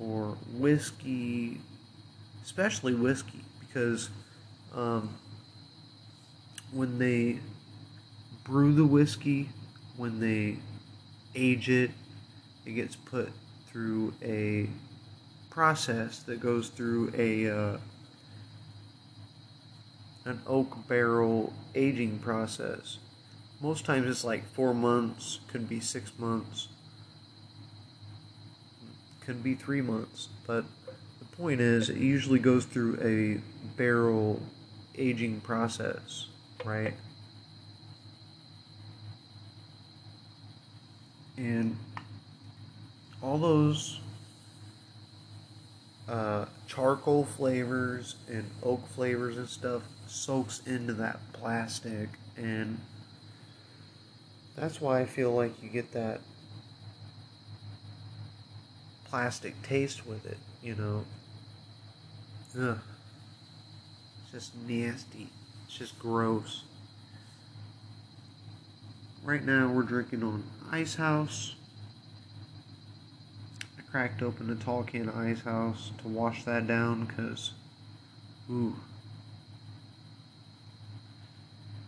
or 0.00 0.36
whiskey, 0.54 1.60
especially 2.44 2.94
whiskey, 2.94 3.42
because 3.60 4.10
um, 4.74 5.14
when 6.72 6.98
they 6.98 7.38
brew 8.44 8.72
the 8.72 8.84
whiskey, 8.84 9.50
when 9.96 10.18
they 10.18 10.56
age 11.34 11.68
it, 11.68 11.90
it 12.64 12.72
gets 12.72 12.96
put 12.96 13.30
through 13.68 14.12
a 14.22 14.68
process 15.56 16.18
that 16.18 16.38
goes 16.38 16.68
through 16.68 17.10
a 17.16 17.48
uh, 17.50 17.78
an 20.26 20.38
oak 20.46 20.86
barrel 20.86 21.50
aging 21.74 22.18
process. 22.18 22.98
Most 23.62 23.86
times 23.86 24.06
it's 24.06 24.22
like 24.22 24.46
four 24.52 24.74
months, 24.74 25.40
could 25.48 25.66
be 25.66 25.80
six 25.80 26.12
months, 26.18 26.68
could 29.24 29.42
be 29.42 29.54
three 29.54 29.80
months, 29.80 30.28
but 30.46 30.66
the 31.20 31.36
point 31.38 31.62
is 31.62 31.88
it 31.88 31.96
usually 31.96 32.38
goes 32.38 32.66
through 32.66 32.98
a 33.02 33.40
barrel 33.78 34.42
aging 34.98 35.40
process, 35.40 36.28
right? 36.66 36.92
And 41.38 41.78
all 43.22 43.38
those 43.38 44.00
uh, 46.08 46.46
charcoal 46.66 47.24
flavors 47.24 48.16
and 48.28 48.48
oak 48.62 48.86
flavors 48.88 49.36
and 49.36 49.48
stuff 49.48 49.82
soaks 50.06 50.62
into 50.66 50.92
that 50.92 51.18
plastic 51.32 52.08
and 52.36 52.78
that's 54.56 54.80
why 54.80 55.00
I 55.00 55.04
feel 55.04 55.32
like 55.32 55.62
you 55.62 55.68
get 55.68 55.92
that 55.92 56.20
plastic 59.04 59.60
taste 59.62 60.06
with 60.06 60.24
it, 60.26 60.38
you 60.62 60.74
know. 60.74 61.04
Ugh. 62.58 62.78
It's 64.22 64.32
just 64.32 64.56
nasty. 64.66 65.28
It's 65.66 65.76
just 65.76 65.98
gross. 65.98 66.62
Right 69.22 69.44
now 69.44 69.68
we're 69.68 69.82
drinking 69.82 70.22
on 70.22 70.44
Ice 70.70 70.94
House. 70.94 71.55
Cracked 73.90 74.22
open 74.22 74.50
a 74.50 74.56
tall 74.56 74.82
can 74.82 75.08
Ice 75.08 75.40
House 75.40 75.92
to 76.02 76.08
wash 76.08 76.44
that 76.44 76.66
down 76.66 77.06
because, 77.06 77.52
ooh, 78.50 78.76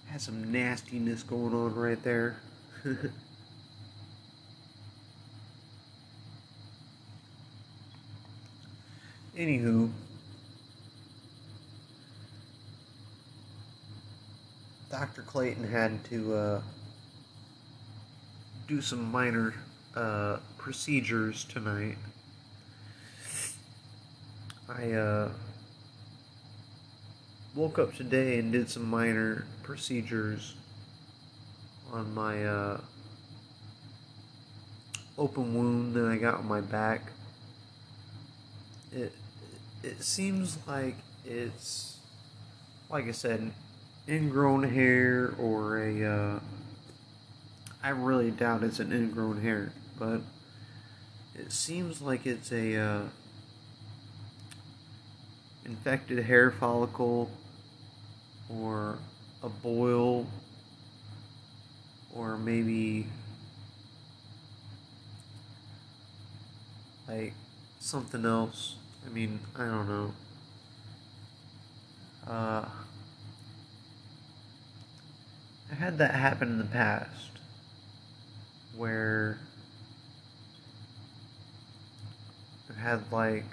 had 0.07 0.21
some 0.21 0.51
nastiness 0.51 1.23
going 1.23 1.55
on 1.55 1.75
right 1.75 2.03
there. 2.03 2.37
Anywho, 9.37 9.91
Dr. 14.91 15.23
Clayton 15.23 15.63
had 15.63 16.03
to 16.05 16.35
uh, 16.35 16.61
do 18.67 18.81
some 18.81 19.13
minor 19.13 19.55
uh, 19.95 20.39
procedures 20.69 21.45
tonight. 21.45 21.97
I 24.69 24.93
uh, 24.93 25.31
woke 27.55 27.79
up 27.79 27.95
today 27.95 28.39
and 28.39 28.53
did 28.53 28.69
some 28.69 28.85
minor 28.85 29.47
procedures 29.63 30.57
on 31.91 32.13
my 32.13 32.45
uh, 32.45 32.81
open 35.17 35.55
wound 35.55 35.95
that 35.95 36.05
I 36.05 36.19
got 36.19 36.35
on 36.35 36.47
my 36.47 36.61
back. 36.61 37.13
It 38.93 39.15
it 39.83 40.03
seems 40.03 40.59
like 40.67 40.97
it's 41.25 41.97
like 42.91 43.09
I 43.09 43.13
said, 43.13 43.53
ingrown 44.07 44.65
hair 44.65 45.33
or 45.39 45.79
a. 45.79 46.05
Uh, 46.05 46.41
I 47.83 47.89
really 47.89 48.31
doubt 48.31 48.65
it's 48.65 48.81
an 48.81 48.93
ingrown 48.93 49.41
hair, 49.41 49.73
but 49.99 50.21
it 51.39 51.53
seems 51.53 52.03
like 52.03 52.27
it's 52.27 52.53
a 52.53 52.77
uh, 52.77 53.03
infected 55.65 56.25
hair 56.25 56.51
follicle 56.51 57.31
or 58.51 58.99
a 59.43 59.49
boil 59.49 60.27
or 62.15 62.37
maybe 62.37 63.07
like 67.07 67.33
something 67.79 68.25
else. 68.25 68.77
I 69.07 69.11
mean, 69.11 69.39
I 69.57 69.65
don't 69.65 69.89
know. 69.89 70.13
Uh, 72.27 72.69
I 75.71 75.75
had 75.75 75.99
that 75.99 76.15
happen 76.15 76.49
in 76.49 76.59
the 76.59 76.65
past 76.65 77.31
where 78.77 79.39
I've 82.68 82.68
had 82.79 83.11
like 83.13 83.45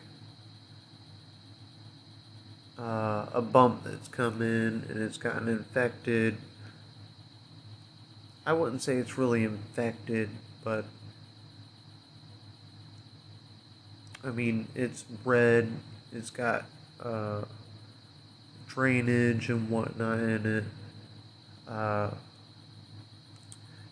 uh, 2.80 3.26
a 3.34 3.42
bump 3.42 3.84
that's 3.84 4.08
come 4.08 4.42
in 4.42 4.86
and 4.90 5.02
it's 5.02 5.18
gotten 5.18 5.48
infected. 5.48 6.38
I 8.46 8.54
wouldn't 8.54 8.82
say 8.82 8.98
it's 8.98 9.18
really 9.18 9.44
infected, 9.44 10.30
but 10.64 10.86
I 14.24 14.30
mean, 14.32 14.68
it's 14.76 15.06
red, 15.24 15.72
it's 16.12 16.30
got 16.30 16.66
uh, 17.02 17.42
drainage 18.68 19.50
and 19.50 19.70
whatnot 19.70 20.20
in 20.20 20.46
it. 20.46 20.64
Uh, 21.68 22.12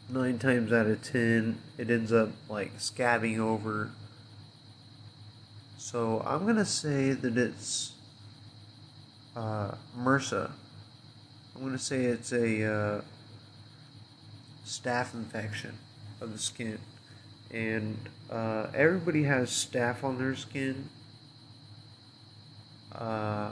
nine 0.09 0.37
times 0.37 0.71
out 0.71 0.87
of 0.87 1.01
ten, 1.01 1.59
it 1.77 1.89
ends 1.89 2.11
up 2.11 2.29
like 2.49 2.77
scabbing 2.77 3.39
over. 3.39 3.91
So 5.83 6.23
I'm 6.25 6.45
gonna 6.45 6.63
say 6.63 7.11
that 7.11 7.37
it's 7.37 7.91
uh, 9.35 9.71
MRSA. 9.99 10.49
I'm 11.53 11.61
gonna 11.61 11.77
say 11.77 12.05
it's 12.05 12.31
a 12.31 12.63
uh, 12.63 13.01
staph 14.65 15.13
infection 15.13 15.77
of 16.21 16.31
the 16.31 16.39
skin, 16.39 16.79
and 17.51 17.97
uh, 18.31 18.67
everybody 18.73 19.23
has 19.23 19.49
staph 19.49 20.05
on 20.05 20.17
their 20.17 20.37
skin. 20.37 20.87
Uh, 22.95 23.51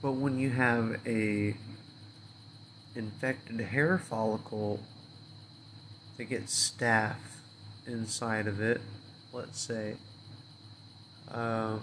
but 0.00 0.12
when 0.12 0.38
you 0.38 0.50
have 0.50 1.00
a 1.04 1.56
infected 2.94 3.58
hair 3.58 3.98
follicle 3.98 4.78
that 6.16 6.26
gets 6.26 6.70
staph 6.70 7.40
inside 7.88 8.46
of 8.46 8.60
it, 8.60 8.80
let's 9.32 9.58
say, 9.58 9.96
uh, 11.32 11.78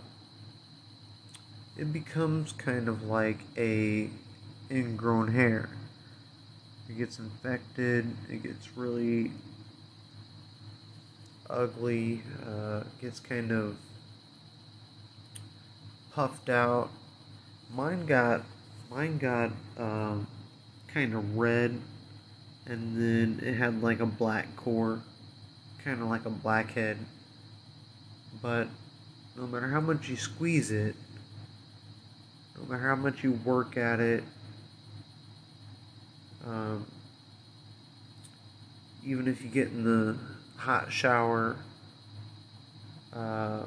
it 1.77 1.93
becomes 1.93 2.53
kind 2.53 2.87
of 2.87 3.03
like 3.03 3.39
a 3.57 4.09
ingrown 4.69 5.29
hair. 5.29 5.69
It 6.89 6.97
gets 6.97 7.19
infected, 7.19 8.07
it 8.29 8.43
gets 8.43 8.75
really 8.75 9.31
ugly, 11.49 12.21
uh, 12.45 12.83
gets 13.01 13.19
kind 13.19 13.51
of 13.51 13.77
puffed 16.13 16.49
out. 16.49 16.89
Mine 17.75 18.05
got, 18.05 18.43
mine 18.89 19.17
got, 19.17 19.51
um, 19.77 20.27
kind 20.87 21.13
of 21.13 21.37
red, 21.37 21.79
and 22.65 22.97
then 22.97 23.39
it 23.47 23.53
had 23.55 23.83
like 23.83 23.99
a 23.99 24.05
black 24.05 24.55
core, 24.55 25.01
kind 25.83 26.01
of 26.01 26.07
like 26.07 26.25
a 26.25 26.29
blackhead. 26.29 26.97
But 28.41 28.67
no 29.37 29.45
matter 29.45 29.67
how 29.67 29.79
much 29.79 30.09
you 30.09 30.15
squeeze 30.15 30.71
it, 30.71 30.95
no 32.57 32.67
matter 32.67 32.87
how 32.87 32.95
much 32.95 33.23
you 33.23 33.33
work 33.45 33.77
at 33.77 33.99
it, 33.99 34.23
um, 36.45 36.85
even 39.05 39.27
if 39.27 39.41
you 39.43 39.49
get 39.49 39.67
in 39.67 39.83
the 39.83 40.17
hot 40.57 40.91
shower, 40.91 41.55
uh, 43.13 43.63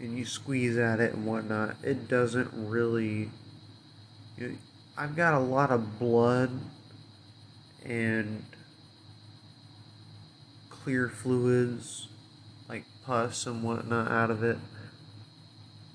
and 0.00 0.16
you 0.16 0.24
squeeze 0.24 0.76
at 0.76 1.00
it 1.00 1.12
and 1.12 1.26
whatnot, 1.26 1.76
it 1.82 2.08
doesn't 2.08 2.50
really 2.54 3.30
you 4.36 4.56
I've 4.96 5.14
got 5.14 5.34
a 5.34 5.38
lot 5.38 5.70
of 5.70 5.98
blood 5.98 6.50
and 7.84 8.44
clear 10.70 11.08
fluids 11.08 12.08
pus 13.08 13.46
and 13.46 13.62
whatnot 13.62 14.10
out 14.10 14.30
of 14.30 14.44
it. 14.44 14.58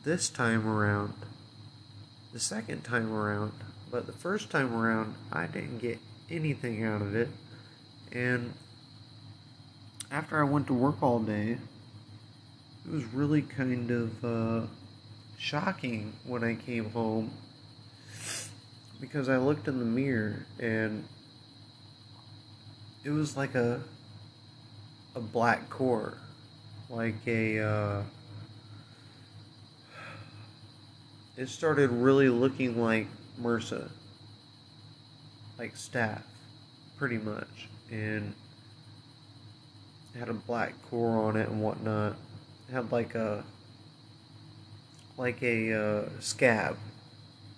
This 0.03 0.29
time 0.29 0.67
around, 0.67 1.13
the 2.33 2.39
second 2.39 2.83
time 2.83 3.13
around, 3.13 3.51
but 3.91 4.07
the 4.07 4.13
first 4.13 4.49
time 4.49 4.73
around, 4.73 5.13
I 5.31 5.45
didn't 5.45 5.77
get 5.77 5.99
anything 6.31 6.83
out 6.83 7.03
of 7.03 7.15
it. 7.15 7.29
And 8.11 8.53
after 10.09 10.41
I 10.41 10.49
went 10.49 10.65
to 10.67 10.73
work 10.73 11.03
all 11.03 11.19
day, 11.19 11.59
it 12.85 12.91
was 12.91 13.05
really 13.13 13.43
kind 13.43 13.91
of 13.91 14.25
uh, 14.25 14.65
shocking 15.37 16.13
when 16.25 16.43
I 16.43 16.55
came 16.55 16.89
home 16.89 17.29
because 18.99 19.29
I 19.29 19.37
looked 19.37 19.67
in 19.67 19.77
the 19.77 19.85
mirror 19.85 20.47
and 20.59 21.05
it 23.03 23.11
was 23.11 23.37
like 23.37 23.53
a 23.53 23.81
a 25.15 25.19
black 25.19 25.69
core, 25.69 26.17
like 26.89 27.15
a. 27.27 27.59
Uh, 27.59 28.03
it 31.37 31.49
started 31.49 31.89
really 31.89 32.29
looking 32.29 32.81
like 32.81 33.07
MRSA, 33.41 33.89
like 35.57 35.75
staph, 35.75 36.21
pretty 36.97 37.17
much, 37.17 37.69
and 37.91 38.33
had 40.17 40.29
a 40.29 40.33
black 40.33 40.73
core 40.89 41.23
on 41.23 41.35
it 41.35 41.49
and 41.49 41.61
whatnot. 41.61 42.15
It 42.69 42.73
had 42.73 42.91
like 42.91 43.15
a 43.15 43.43
like 45.17 45.41
a 45.41 45.73
uh, 45.73 46.09
scab, 46.19 46.77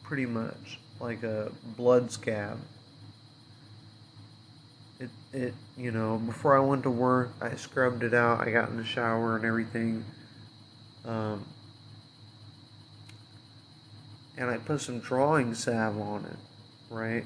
pretty 0.03 0.25
much 0.25 0.79
like 0.99 1.23
a 1.23 1.51
blood 1.75 2.11
scab. 2.11 2.59
It 4.99 5.09
it 5.33 5.53
you 5.77 5.91
know 5.91 6.17
before 6.17 6.55
I 6.57 6.61
went 6.61 6.83
to 6.83 6.89
work, 6.89 7.31
I 7.41 7.55
scrubbed 7.55 8.03
it 8.03 8.13
out. 8.13 8.47
I 8.47 8.51
got 8.51 8.69
in 8.69 8.77
the 8.77 8.85
shower 8.85 9.35
and 9.35 9.45
everything. 9.45 10.05
Um, 11.05 11.45
and 14.37 14.49
I 14.49 14.57
put 14.57 14.81
some 14.81 14.99
drawing 14.99 15.53
salve 15.53 15.99
on 15.99 16.25
it, 16.25 16.93
right? 16.93 17.25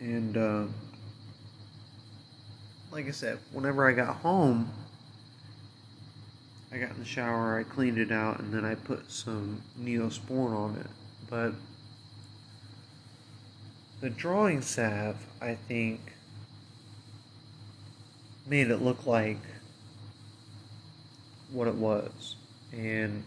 And 0.00 0.36
uh, 0.36 0.64
like 2.92 3.08
I 3.08 3.10
said, 3.10 3.38
whenever 3.52 3.88
I 3.88 3.92
got 3.92 4.16
home, 4.16 4.70
I 6.72 6.78
got 6.78 6.90
in 6.90 6.98
the 6.98 7.04
shower, 7.04 7.58
I 7.58 7.64
cleaned 7.64 7.98
it 7.98 8.12
out, 8.12 8.38
and 8.38 8.52
then 8.52 8.64
I 8.64 8.74
put 8.74 9.10
some 9.10 9.62
Neosporin 9.80 10.56
on 10.56 10.76
it. 10.76 10.86
But 11.28 11.54
the 14.00 14.10
drawing 14.10 14.62
salve, 14.62 15.16
I 15.40 15.54
think, 15.54 16.00
made 18.46 18.70
it 18.70 18.80
look 18.80 19.06
like 19.06 19.40
what 21.50 21.66
it 21.68 21.74
was. 21.74 22.36
And 22.72 23.24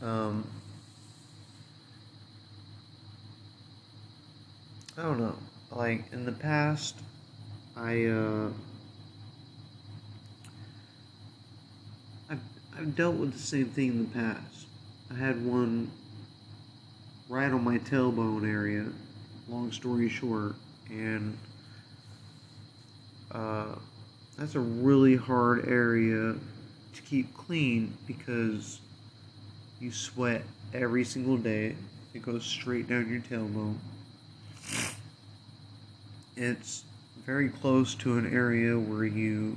um, 0.00 0.46
I 4.96 5.02
don't 5.02 5.18
know. 5.18 5.36
Like 5.70 6.04
in 6.12 6.24
the 6.24 6.32
past, 6.32 6.96
I 7.76 8.06
uh, 8.06 8.48
I've 12.28 12.40
I've 12.76 12.96
dealt 12.96 13.16
with 13.16 13.32
the 13.32 13.38
same 13.38 13.66
thing 13.66 13.88
in 13.88 13.98
the 13.98 14.18
past. 14.18 14.66
I 15.10 15.14
had 15.14 15.44
one 15.44 15.90
right 17.30 17.52
on 17.52 17.62
my 17.62 17.78
tailbone 17.78 18.46
area. 18.46 18.84
Long 19.48 19.70
story 19.70 20.08
short, 20.08 20.56
and 20.90 21.38
uh, 23.30 23.76
that's 24.36 24.56
a 24.56 24.60
really 24.60 25.14
hard 25.14 25.66
area 25.68 26.34
to 26.92 27.02
keep 27.02 27.32
clean 27.36 27.96
because 28.06 28.80
you 29.80 29.92
sweat 29.92 30.42
every 30.74 31.04
single 31.04 31.36
day. 31.36 31.76
It 32.14 32.22
goes 32.22 32.44
straight 32.44 32.88
down 32.88 33.08
your 33.08 33.20
tailbone. 33.20 33.76
It's 36.36 36.84
very 37.24 37.48
close 37.48 37.94
to 37.96 38.18
an 38.18 38.32
area 38.34 38.76
where 38.76 39.04
you 39.04 39.56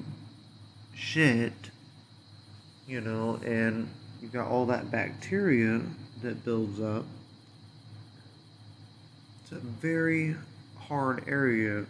shit, 0.95 1.71
you 2.87 3.01
know, 3.01 3.39
and 3.43 3.89
you've 4.21 4.31
got 4.31 4.47
all 4.47 4.67
that 4.67 4.91
bacteria 4.91 5.81
that 6.21 6.45
builds 6.45 6.79
up. 6.79 7.05
A 9.53 9.59
very 9.59 10.35
hard 10.79 11.25
area 11.27 11.85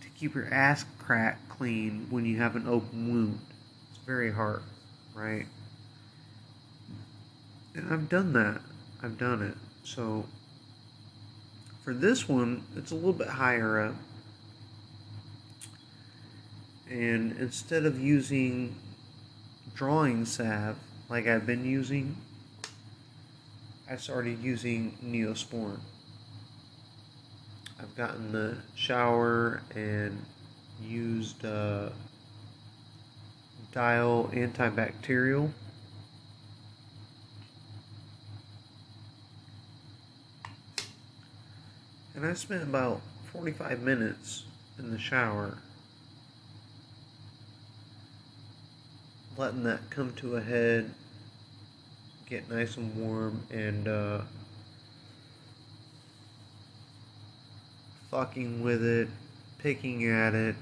to 0.00 0.08
keep 0.18 0.34
your 0.34 0.52
ass 0.52 0.84
crack 0.98 1.38
clean 1.48 2.08
when 2.10 2.26
you 2.26 2.38
have 2.38 2.56
an 2.56 2.66
open 2.66 3.12
wound. 3.12 3.40
It's 3.90 4.04
very 4.04 4.32
hard, 4.32 4.62
right? 5.14 5.46
And 7.76 7.92
I've 7.92 8.08
done 8.08 8.32
that. 8.32 8.60
I've 9.04 9.18
done 9.18 9.40
it. 9.40 9.56
So 9.84 10.26
for 11.84 11.94
this 11.94 12.28
one, 12.28 12.64
it's 12.74 12.90
a 12.90 12.96
little 12.96 13.12
bit 13.12 13.28
higher 13.28 13.80
up. 13.80 13.94
And 16.90 17.36
instead 17.38 17.86
of 17.86 18.00
using 18.00 18.74
drawing 19.76 20.24
salve 20.24 20.76
like 21.08 21.28
I've 21.28 21.46
been 21.46 21.64
using, 21.64 22.16
I 23.88 23.94
started 23.94 24.42
using 24.42 24.98
Neosporin. 25.04 25.78
I've 27.80 27.94
gotten 27.96 28.32
the 28.32 28.56
shower 28.74 29.62
and 29.74 30.24
used 30.82 31.44
uh, 31.44 31.90
Dial 33.72 34.30
antibacterial. 34.32 35.50
And 42.14 42.24
I 42.24 42.32
spent 42.32 42.62
about 42.62 43.02
45 43.32 43.82
minutes 43.82 44.44
in 44.78 44.90
the 44.90 44.98
shower 44.98 45.58
letting 49.36 49.64
that 49.64 49.90
come 49.90 50.14
to 50.14 50.36
a 50.36 50.40
head, 50.40 50.90
get 52.26 52.48
nice 52.50 52.76
and 52.76 52.96
warm, 52.96 53.42
and 53.50 53.86
uh, 53.86 54.20
fucking 58.16 58.62
with 58.62 58.82
it, 58.82 59.08
picking 59.58 60.10
at 60.10 60.34
it, 60.34 60.56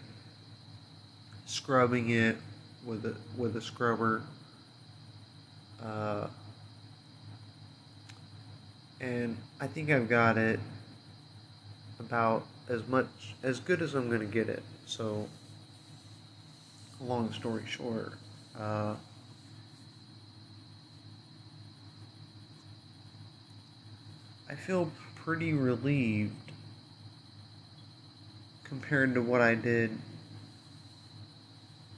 scrubbing 1.46 2.10
it 2.10 2.36
with 2.84 3.06
a 3.06 3.14
with 3.38 3.54
a 3.54 3.60
scrubber. 3.60 4.24
Uh, 5.80 6.26
and 9.00 9.36
I 9.60 9.68
think 9.68 9.88
I've 9.88 10.08
got 10.08 10.36
it 10.36 10.58
about 12.00 12.44
as 12.68 12.84
much 12.88 13.36
as 13.44 13.60
good 13.60 13.82
as 13.82 13.94
I'm 13.94 14.10
gonna 14.10 14.24
get 14.24 14.48
it. 14.48 14.64
So, 14.86 15.28
long 17.00 17.32
story 17.32 17.62
short, 17.66 18.14
uh, 18.58 18.96
I 24.50 24.56
feel 24.56 24.90
pretty 25.14 25.52
relieved 25.52 26.43
compared 28.74 29.14
to 29.14 29.22
what 29.22 29.40
I 29.40 29.54
did 29.54 29.96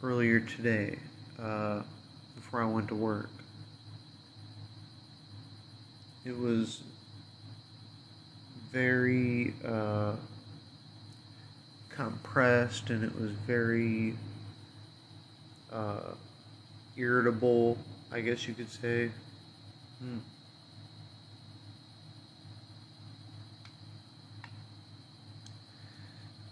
earlier 0.03 0.41
today 0.41 0.99
uh, 1.43 1.81
before 2.35 2.61
I 2.61 2.67
went 2.67 2.89
to 2.89 2.95
work. 2.95 3.31
It 6.27 6.37
was 6.39 6.83
very 8.71 9.55
uh, 9.67 10.17
compressed 11.89 12.91
and 12.91 13.03
it 13.03 13.19
was 13.19 13.31
very 13.31 14.15
uh, 15.73 16.13
irritable, 16.99 17.79
I 18.13 18.21
guess 18.21 18.47
you 18.47 18.53
could 18.53 18.71
say. 18.71 19.11
Hmm. 20.03 20.19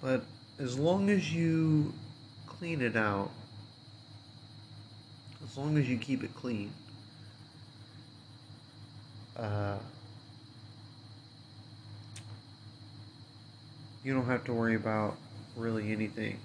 But 0.05 0.23
as 0.59 0.79
long 0.79 1.09
as 1.09 1.33
you 1.33 1.95
clean 2.47 2.83
it 2.83 2.95
out, 2.95 3.31
as 5.43 5.57
long 5.57 5.79
as 5.79 5.89
you 5.89 5.97
keep 5.97 6.23
it 6.23 6.35
clean, 6.35 6.71
uh, 9.39 9.79
you 14.05 14.13
don't 14.13 14.27
have 14.27 14.45
to 14.45 14.53
worry 14.53 14.75
about 14.75 15.17
really 15.57 15.91
anything. 15.91 16.39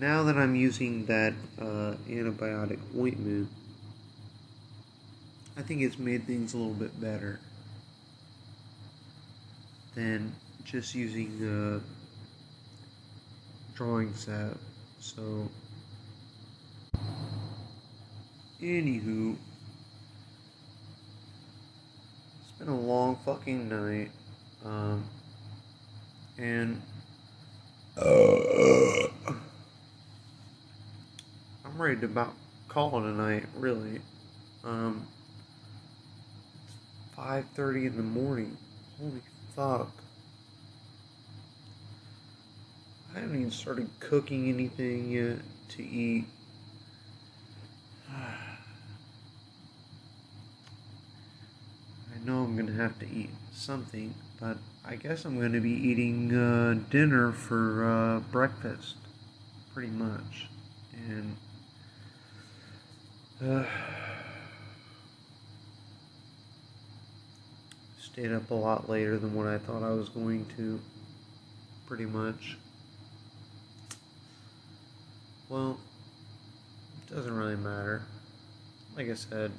Now 0.00 0.22
that 0.22 0.38
I'm 0.38 0.54
using 0.54 1.04
that 1.06 1.34
uh, 1.60 1.92
antibiotic 2.08 2.78
ointment, 2.98 3.50
I 5.58 5.60
think 5.60 5.82
it's 5.82 5.98
made 5.98 6.26
things 6.26 6.54
a 6.54 6.56
little 6.56 6.72
bit 6.72 6.98
better 6.98 7.38
than 9.94 10.32
just 10.64 10.94
using 10.94 11.82
uh, 11.82 11.97
drawing 13.78 14.12
set. 14.12 14.56
So, 14.98 15.48
anywho, 18.60 19.36
it's 22.40 22.58
been 22.58 22.66
a 22.66 22.80
long 22.80 23.20
fucking 23.24 23.68
night, 23.68 24.10
um, 24.64 25.04
and 26.38 26.82
uh, 27.96 28.36
I'm 31.64 31.80
ready 31.80 32.00
to 32.00 32.06
about 32.06 32.34
call 32.66 32.98
it 32.98 33.08
a 33.08 33.12
night, 33.12 33.46
really. 33.54 34.00
Um, 34.64 35.06
5.30 37.16 37.86
in 37.86 37.96
the 37.96 38.02
morning. 38.02 38.56
Holy 39.00 39.22
fuck. 39.54 39.92
I 43.14 43.20
haven't 43.20 43.36
even 43.36 43.50
started 43.50 43.88
cooking 44.00 44.48
anything 44.48 45.10
yet 45.10 45.38
to 45.70 45.82
eat. 45.82 46.26
I 48.10 48.14
know 52.24 52.44
I'm 52.44 52.56
gonna 52.56 52.72
have 52.72 52.98
to 52.98 53.06
eat 53.08 53.30
something, 53.52 54.14
but 54.40 54.58
I 54.84 54.96
guess 54.96 55.24
I'm 55.24 55.40
gonna 55.40 55.60
be 55.60 55.72
eating 55.72 56.34
uh, 56.36 56.74
dinner 56.90 57.32
for 57.32 57.84
uh, 57.84 58.20
breakfast, 58.30 58.96
pretty 59.72 59.90
much. 59.90 60.48
And 61.08 61.36
uh, 63.42 63.64
stayed 68.00 68.32
up 68.32 68.50
a 68.50 68.54
lot 68.54 68.90
later 68.90 69.18
than 69.18 69.34
what 69.34 69.46
I 69.46 69.58
thought 69.58 69.82
I 69.82 69.90
was 69.90 70.10
going 70.10 70.44
to, 70.56 70.78
pretty 71.86 72.06
much. 72.06 72.58
Well, 75.48 75.78
it 77.06 77.14
doesn't 77.14 77.34
really 77.34 77.56
matter. 77.56 78.02
Like 78.94 79.08
I 79.08 79.14
said, 79.14 79.50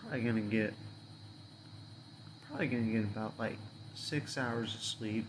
probably 0.00 0.20
gonna 0.22 0.40
get 0.40 0.74
probably 2.48 2.66
gonna 2.66 2.82
get 2.82 3.04
about 3.04 3.34
like 3.38 3.58
six 3.94 4.36
hours 4.36 4.74
of 4.74 4.82
sleep. 4.82 5.24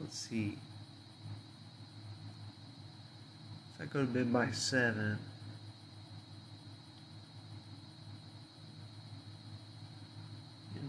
Let's 0.00 0.18
see. 0.18 0.56
If 3.74 3.82
I 3.82 3.84
go 3.84 4.00
to 4.00 4.06
bed 4.06 4.32
by 4.32 4.52
seven. 4.52 5.18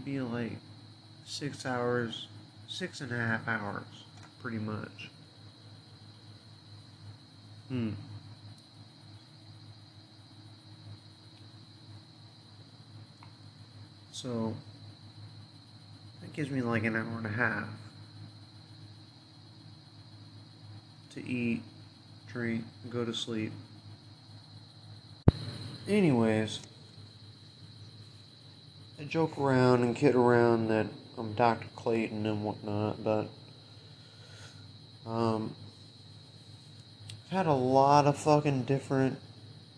Be 0.08 0.22
like 0.22 0.54
six 1.26 1.66
hours, 1.66 2.28
six 2.70 3.02
and 3.02 3.12
a 3.12 3.18
half 3.18 3.46
hours, 3.46 4.06
pretty 4.42 4.58
much. 4.58 5.10
Hmm. 7.68 7.90
So 14.14 14.56
that 16.22 16.32
gives 16.32 16.50
me 16.52 16.62
like 16.62 16.86
an 16.86 16.96
hour 16.96 17.18
and 17.18 17.26
a 17.26 17.30
half 17.30 17.68
to 21.16 21.28
eat, 21.28 21.64
drink, 22.28 22.64
go 22.90 23.04
to 23.04 23.14
sleep. 23.14 23.52
Anyways, 25.86 26.62
I 29.00 29.04
joke 29.04 29.38
around 29.38 29.84
and 29.84 29.96
kid 29.96 30.16
around 30.16 30.70
that 30.70 30.88
I'm 31.20 31.34
Dr. 31.34 31.68
Clayton 31.76 32.26
and 32.26 32.44
whatnot, 32.44 33.04
but 33.04 33.30
um, 35.06 35.56
I've 37.26 37.38
had 37.38 37.46
a 37.46 37.54
lot 37.54 38.08
of 38.08 38.18
fucking 38.18 38.64
different 38.64 39.20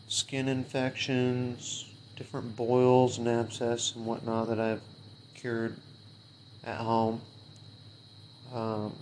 skin 0.08 0.48
infections, 0.48 1.86
different 2.16 2.56
boils 2.56 3.18
and 3.18 3.28
abscess 3.28 3.94
and 3.94 4.06
whatnot 4.06 4.48
that 4.48 4.60
I've 4.60 4.82
cured 5.36 5.76
at 6.64 6.78
home. 6.78 7.20
Um, 8.54 8.96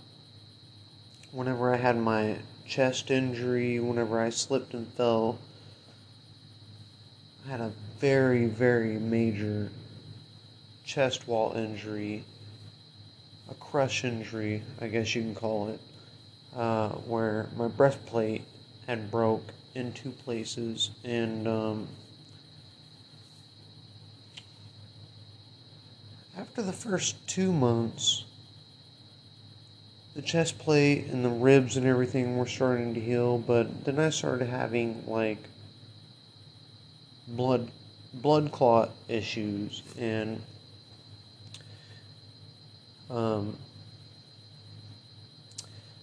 whenever 1.30 1.72
I 1.72 1.76
had 1.76 1.96
my 1.96 2.38
chest 2.66 3.12
injury, 3.12 3.78
whenever 3.78 4.20
I 4.20 4.30
slipped 4.30 4.74
and 4.74 4.92
fell, 4.94 5.38
I 7.46 7.52
had 7.52 7.60
a 7.60 7.70
very, 8.00 8.46
very 8.46 8.98
major 8.98 9.70
chest 10.88 11.28
wall 11.28 11.52
injury, 11.54 12.24
a 13.50 13.54
crush 13.54 14.04
injury, 14.04 14.62
I 14.80 14.88
guess 14.88 15.14
you 15.14 15.20
can 15.20 15.34
call 15.34 15.68
it, 15.68 15.80
uh, 16.56 16.88
where 16.88 17.50
my 17.58 17.68
breastplate 17.68 18.42
had 18.86 19.10
broke 19.10 19.52
in 19.74 19.92
two 19.92 20.10
places 20.10 20.90
and 21.04 21.46
um, 21.46 21.88
after 26.38 26.62
the 26.62 26.72
first 26.72 27.16
two 27.26 27.52
months, 27.52 28.24
the 30.14 30.22
chest 30.22 30.58
plate 30.58 31.04
and 31.08 31.22
the 31.22 31.28
ribs 31.28 31.76
and 31.76 31.86
everything 31.86 32.38
were 32.38 32.46
starting 32.46 32.94
to 32.94 33.00
heal, 33.00 33.36
but 33.36 33.84
then 33.84 33.98
I 33.98 34.08
started 34.08 34.48
having 34.48 35.04
like 35.06 35.44
blood 37.26 37.70
blood 38.14 38.50
clot 38.50 38.90
issues 39.06 39.82
and 39.98 40.42
um, 43.10 43.56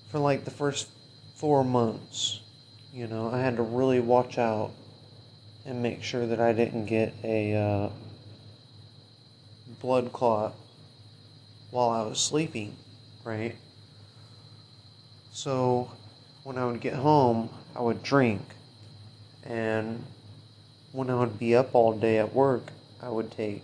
for 0.09 0.19
like 0.19 0.45
the 0.45 0.51
first 0.51 0.89
four 1.35 1.63
months, 1.63 2.41
you 2.93 3.07
know, 3.07 3.29
I 3.31 3.39
had 3.39 3.57
to 3.57 3.63
really 3.63 3.99
watch 3.99 4.37
out 4.37 4.71
and 5.65 5.81
make 5.81 6.03
sure 6.03 6.25
that 6.25 6.39
I 6.39 6.53
didn't 6.53 6.85
get 6.85 7.13
a 7.23 7.53
uh, 7.53 7.89
blood 9.81 10.13
clot 10.13 10.53
while 11.71 11.89
I 11.89 12.03
was 12.03 12.19
sleeping, 12.19 12.75
right? 13.23 13.55
So 15.31 15.91
when 16.43 16.57
I 16.57 16.65
would 16.65 16.79
get 16.79 16.93
home, 16.93 17.49
I 17.75 17.81
would 17.81 18.01
drink. 18.01 18.41
And 19.43 20.03
when 20.91 21.09
I 21.09 21.15
would 21.15 21.37
be 21.37 21.55
up 21.55 21.75
all 21.75 21.93
day 21.93 22.19
at 22.19 22.33
work, 22.33 22.71
I 23.01 23.09
would 23.09 23.31
take 23.31 23.63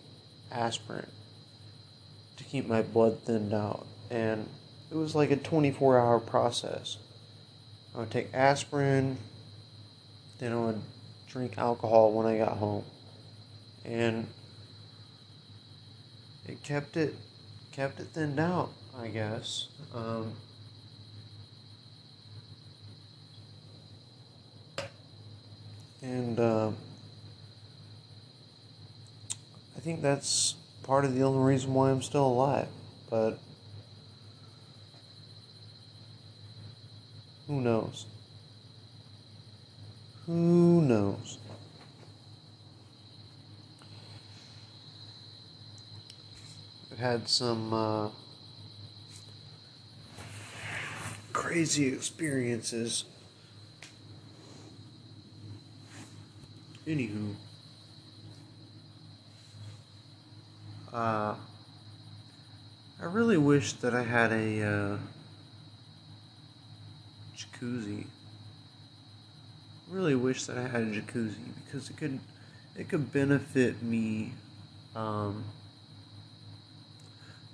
aspirin 0.51 1.07
to 2.41 2.49
keep 2.49 2.67
my 2.67 2.81
blood 2.81 3.23
thinned 3.23 3.53
out. 3.53 3.85
And 4.09 4.49
it 4.91 4.95
was 4.95 5.15
like 5.15 5.31
a 5.31 5.37
24 5.37 5.99
hour 5.99 6.19
process. 6.19 6.97
I 7.95 7.99
would 7.99 8.11
take 8.11 8.33
aspirin, 8.33 9.17
then 10.39 10.53
I 10.53 10.55
would 10.55 10.81
drink 11.27 11.57
alcohol 11.57 12.11
when 12.13 12.25
I 12.25 12.37
got 12.37 12.57
home. 12.57 12.83
And 13.85 14.27
it 16.47 16.63
kept 16.63 16.97
it 16.97 17.15
kept 17.71 17.99
it 17.99 18.07
thinned 18.07 18.39
out, 18.39 18.71
I 18.97 19.07
guess. 19.07 19.67
Um, 19.93 20.33
and 26.01 26.39
uh, 26.39 26.71
I 29.75 29.79
think 29.79 30.01
that's 30.01 30.55
part 30.83 31.05
of 31.05 31.15
the 31.15 31.23
only 31.23 31.39
reason 31.39 31.73
why 31.73 31.91
I'm 31.91 32.01
still 32.01 32.25
alive. 32.25 32.67
But 33.09 33.39
who 37.47 37.61
knows? 37.61 38.05
Who 40.25 40.81
knows? 40.81 41.37
I've 46.91 46.99
had 46.99 47.27
some 47.27 47.73
uh, 47.73 48.09
crazy 51.33 51.87
experiences. 51.87 53.05
Anywho, 56.87 57.35
uh, 60.93 61.35
I 63.01 63.05
really 63.05 63.37
wish 63.37 63.73
that 63.73 63.93
I 63.93 64.03
had 64.03 64.31
a 64.31 64.63
uh, 64.63 64.97
jacuzzi. 67.35 68.05
Really 69.89 70.15
wish 70.15 70.45
that 70.45 70.57
I 70.57 70.67
had 70.67 70.81
a 70.81 70.85
jacuzzi 70.85 71.35
because 71.65 71.89
it 71.89 71.97
could 71.97 72.19
it 72.75 72.89
could 72.89 73.11
benefit 73.11 73.81
me. 73.81 74.33
Um, 74.95 75.43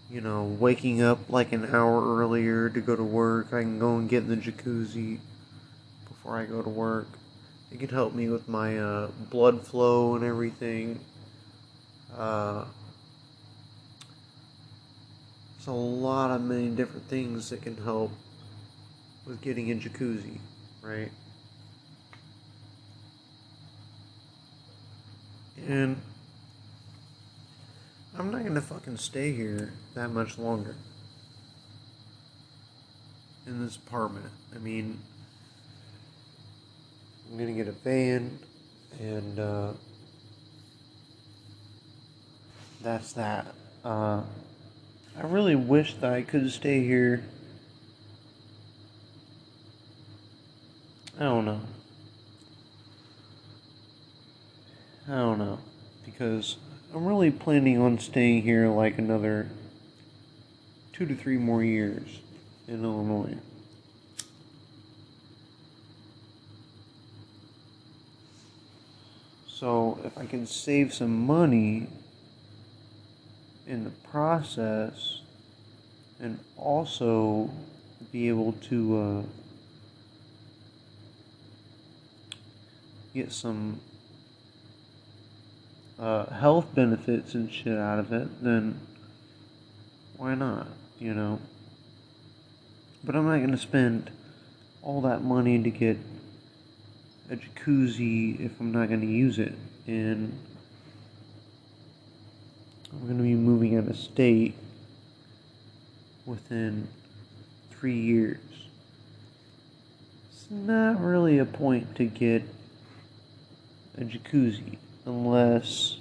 you 0.09 0.21
know, 0.21 0.43
waking 0.43 1.01
up 1.01 1.29
like 1.29 1.51
an 1.51 1.65
hour 1.65 2.17
earlier 2.17 2.69
to 2.69 2.81
go 2.81 2.95
to 2.95 3.03
work. 3.03 3.47
I 3.47 3.61
can 3.61 3.77
go 3.77 3.97
and 3.97 4.09
get 4.09 4.23
in 4.23 4.29
the 4.29 4.37
jacuzzi 4.37 5.19
before 6.07 6.37
I 6.37 6.45
go 6.45 6.61
to 6.61 6.69
work. 6.69 7.07
It 7.71 7.79
can 7.79 7.89
help 7.89 8.13
me 8.13 8.29
with 8.29 8.47
my 8.47 8.77
uh, 8.79 9.07
blood 9.29 9.65
flow 9.67 10.15
and 10.15 10.23
everything. 10.23 10.99
Uh, 12.15 12.65
a 15.67 15.71
lot 15.71 16.31
of 16.31 16.41
many 16.41 16.69
different 16.69 17.07
things 17.07 17.49
that 17.49 17.61
can 17.61 17.75
help 17.77 18.11
with 19.25 19.41
getting 19.41 19.67
in 19.67 19.79
jacuzzi, 19.79 20.39
right? 20.81 21.11
And 25.67 25.99
I'm 28.17 28.31
not 28.31 28.45
gonna 28.45 28.61
fucking 28.61 28.97
stay 28.97 29.33
here 29.33 29.73
that 29.93 30.09
much 30.09 30.37
longer 30.37 30.75
in 33.45 33.63
this 33.63 33.75
apartment. 33.75 34.25
I 34.55 34.59
mean, 34.59 34.99
I'm 37.29 37.37
gonna 37.37 37.51
get 37.51 37.67
a 37.67 37.73
van, 37.73 38.39
and 38.99 39.39
uh, 39.39 39.73
that's 42.81 43.13
that. 43.13 43.47
Uh, 43.83 44.21
I 45.17 45.21
really 45.25 45.55
wish 45.55 45.95
that 45.95 46.13
I 46.13 46.21
could 46.21 46.51
stay 46.51 46.83
here. 46.83 47.23
I 51.19 51.23
don't 51.23 51.45
know. 51.45 51.61
I 55.07 55.15
don't 55.15 55.39
know. 55.39 55.57
Because 56.05 56.57
I'm 56.93 57.05
really 57.05 57.31
planning 57.31 57.81
on 57.81 57.97
staying 57.97 58.43
here 58.43 58.67
like 58.67 58.99
another 58.99 59.49
two 60.93 61.07
to 61.07 61.15
three 61.15 61.37
more 61.37 61.63
years 61.63 62.19
in 62.67 62.83
Illinois. 62.83 63.37
So 69.47 69.99
if 70.05 70.15
I 70.15 70.27
can 70.27 70.45
save 70.45 70.93
some 70.93 71.25
money 71.25 71.87
in 73.67 73.83
the 73.83 73.89
process 74.09 75.21
and 76.19 76.39
also 76.55 77.49
be 78.11 78.29
able 78.29 78.53
to 78.53 78.97
uh, 78.97 79.21
get 83.13 83.31
some 83.31 83.79
uh, 85.99 86.25
health 86.33 86.73
benefits 86.73 87.33
and 87.33 87.51
shit 87.51 87.77
out 87.77 87.99
of 87.99 88.13
it, 88.13 88.43
then 88.43 88.79
why 90.15 90.33
not? 90.33 90.67
You 90.99 91.13
know? 91.13 91.39
But 93.03 93.15
I'm 93.15 93.25
not 93.25 93.37
going 93.37 93.51
to 93.51 93.57
spend 93.57 94.11
all 94.81 95.01
that 95.01 95.23
money 95.23 95.61
to 95.61 95.69
get 95.69 95.97
a 97.29 97.35
jacuzzi 97.35 98.39
if 98.39 98.59
I'm 98.59 98.71
not 98.71 98.87
going 98.87 99.01
to 99.01 99.07
use 99.07 99.39
it. 99.39 99.53
And 99.85 100.39
I'm 102.91 103.05
going 103.05 103.17
to 103.17 103.23
be 103.23 103.35
moving 103.35 103.77
out 103.77 103.87
of 103.87 103.97
state 103.97 104.55
within 106.25 106.87
three 107.71 107.99
years. 107.99 108.39
It's 110.31 110.47
not 110.49 111.01
really 111.01 111.39
a 111.39 111.45
point 111.45 111.95
to 111.95 112.05
get 112.05 112.43
a 113.97 114.01
jacuzzi 114.01 114.77
unless 115.05 115.99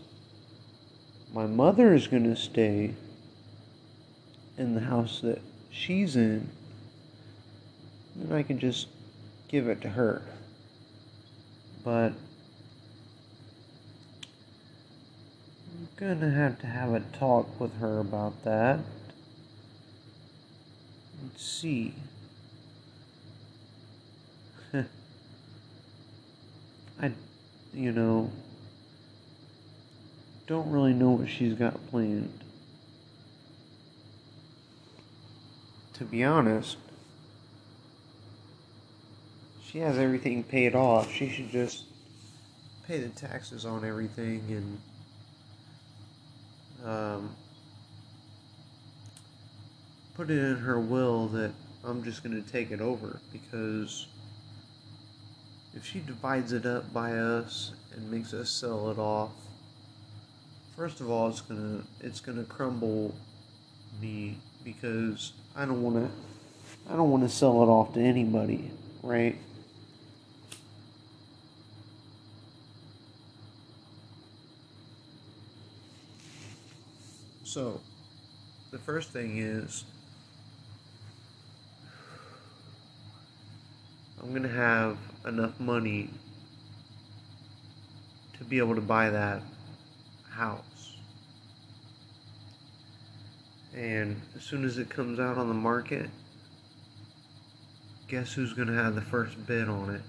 my 1.32 1.47
mother 1.47 1.95
is 1.95 2.07
going 2.07 2.24
to 2.24 2.37
stay 2.37 2.95
in 4.59 4.74
the 4.74 4.80
house 4.80 5.20
that 5.20 5.41
she's 5.70 6.16
in, 6.16 6.49
then 8.14 8.37
I 8.37 8.43
can 8.43 8.59
just 8.59 8.89
give 9.49 9.68
it 9.68 9.80
to 9.82 9.89
her. 9.89 10.22
But 11.84 12.12
To 15.99 16.14
have 16.14 16.59
to 16.59 16.66
have 16.66 16.92
a 16.92 17.01
talk 17.01 17.59
with 17.59 17.78
her 17.78 18.01
about 18.01 18.44
that. 18.44 18.80
Let's 21.22 21.42
see. 21.42 21.94
I, 24.74 24.84
you 27.72 27.92
know, 27.92 28.30
don't 30.47 30.70
really 30.70 30.92
know 30.92 31.12
what 31.12 31.30
she's 31.30 31.55
got 31.55 31.88
planned. 31.88 32.44
To 35.94 36.05
be 36.05 36.22
honest, 36.22 36.76
she 39.64 39.78
has 39.78 39.97
everything 39.97 40.44
paid 40.44 40.74
off. 40.74 41.11
She 41.11 41.30
should 41.30 41.49
just 41.49 41.84
pay 42.86 42.99
the 42.99 43.09
taxes 43.09 43.64
on 43.64 43.82
everything 43.82 44.44
and 44.51 44.78
um, 46.85 47.35
put 50.14 50.31
it 50.31 50.39
in 50.39 50.57
her 50.57 50.81
will 50.81 51.29
that 51.29 51.53
I'm 51.85 52.03
just 52.03 52.22
going 52.22 52.43
to 52.43 52.51
take 52.51 52.70
it 52.70 52.81
over 52.81 53.20
because 53.33 54.07
if 55.74 55.85
she 55.85 56.01
divides 56.01 56.53
it 56.53 56.66
up 56.66 56.93
by 56.93 57.12
us 57.12 57.72
and 57.95 58.11
makes 58.11 58.33
us 58.35 58.51
sell 58.51 58.91
it 58.91 58.99
off 58.99 59.33
First 60.77 61.01
of 61.01 61.11
all, 61.11 61.29
it's 61.29 61.41
gonna 61.41 61.83
it's 62.03 62.20
gonna 62.20 62.45
crumble 62.45 63.14
me 63.99 64.37
because 64.62 65.33
I 65.57 65.64
don't 65.64 65.83
want 65.83 65.97
to 65.97 66.93
I 66.93 66.97
don't 66.97 67.11
want 67.11 67.22
to 67.22 67.31
sell 67.31 67.62
it 67.62 67.66
off 67.66 67.95
to 67.95 68.01
anybody, 68.01 68.70
right? 69.03 69.39
So, 77.57 77.81
the 78.71 78.79
first 78.79 79.13
thing 79.13 79.39
is 79.39 79.85
I'm 84.23 84.29
going 84.29 84.43
to 84.43 84.49
have 84.51 84.99
enough 85.27 85.59
money 85.59 86.11
to 88.37 88.45
be 88.45 88.59
able 88.59 88.75
to 88.75 88.83
buy 88.83 89.09
that 89.09 89.41
house. 90.29 90.99
And 93.75 94.21
as 94.37 94.43
soon 94.43 94.63
as 94.67 94.77
it 94.77 94.91
comes 94.91 95.19
out 95.19 95.39
on 95.39 95.49
the 95.49 95.55
market, 95.55 96.11
guess 98.07 98.35
who's 98.35 98.53
going 98.53 98.69
to 98.69 98.75
have 98.75 98.95
the 98.95 99.01
first 99.01 99.47
bid 99.47 99.71
on 99.71 99.95
it? 99.95 100.03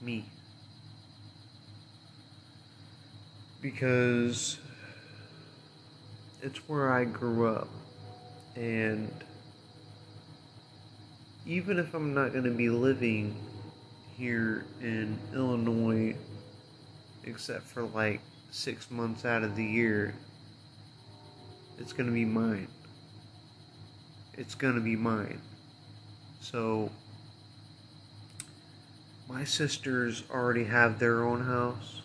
Me. 0.00 0.24
Because 3.60 4.58
it's 6.44 6.58
where 6.68 6.92
I 6.92 7.04
grew 7.04 7.48
up. 7.48 7.68
And 8.54 9.10
even 11.46 11.78
if 11.78 11.94
I'm 11.94 12.12
not 12.12 12.32
going 12.32 12.44
to 12.44 12.50
be 12.50 12.68
living 12.68 13.34
here 14.16 14.66
in 14.82 15.18
Illinois, 15.32 16.14
except 17.24 17.62
for 17.62 17.84
like 17.84 18.20
six 18.50 18.90
months 18.90 19.24
out 19.24 19.42
of 19.42 19.56
the 19.56 19.64
year, 19.64 20.14
it's 21.78 21.94
going 21.94 22.06
to 22.06 22.12
be 22.12 22.26
mine. 22.26 22.68
It's 24.34 24.54
going 24.54 24.74
to 24.74 24.80
be 24.80 24.96
mine. 24.96 25.40
So, 26.40 26.90
my 29.30 29.44
sisters 29.44 30.24
already 30.30 30.64
have 30.64 30.98
their 30.98 31.24
own 31.24 31.42
house. 31.42 32.02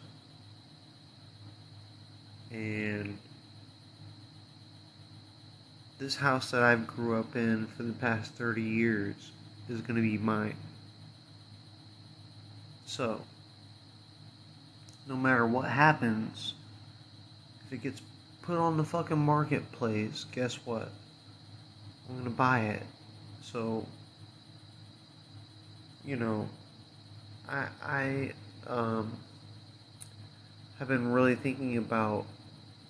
And 2.51 3.17
this 5.99 6.15
house 6.15 6.51
that 6.51 6.63
I've 6.63 6.87
grew 6.87 7.19
up 7.19 7.35
in 7.35 7.67
for 7.67 7.83
the 7.83 7.93
past 7.93 8.33
30 8.33 8.61
years 8.61 9.31
is 9.69 9.81
going 9.81 9.97
to 9.97 10.01
be 10.01 10.17
mine. 10.17 10.55
So, 12.85 13.21
no 15.07 15.15
matter 15.15 15.45
what 15.45 15.69
happens, 15.69 16.55
if 17.67 17.73
it 17.73 17.83
gets 17.83 18.01
put 18.41 18.57
on 18.57 18.77
the 18.77 18.83
fucking 18.83 19.19
marketplace, 19.19 20.25
guess 20.31 20.55
what? 20.65 20.89
I'm 22.09 22.17
gonna 22.17 22.31
buy 22.31 22.61
it. 22.61 22.83
So, 23.43 23.85
you 26.03 26.15
know, 26.15 26.49
I 27.47 27.67
I 27.83 28.31
um 28.65 29.11
have 30.79 30.87
been 30.87 31.11
really 31.11 31.35
thinking 31.35 31.77
about 31.77 32.25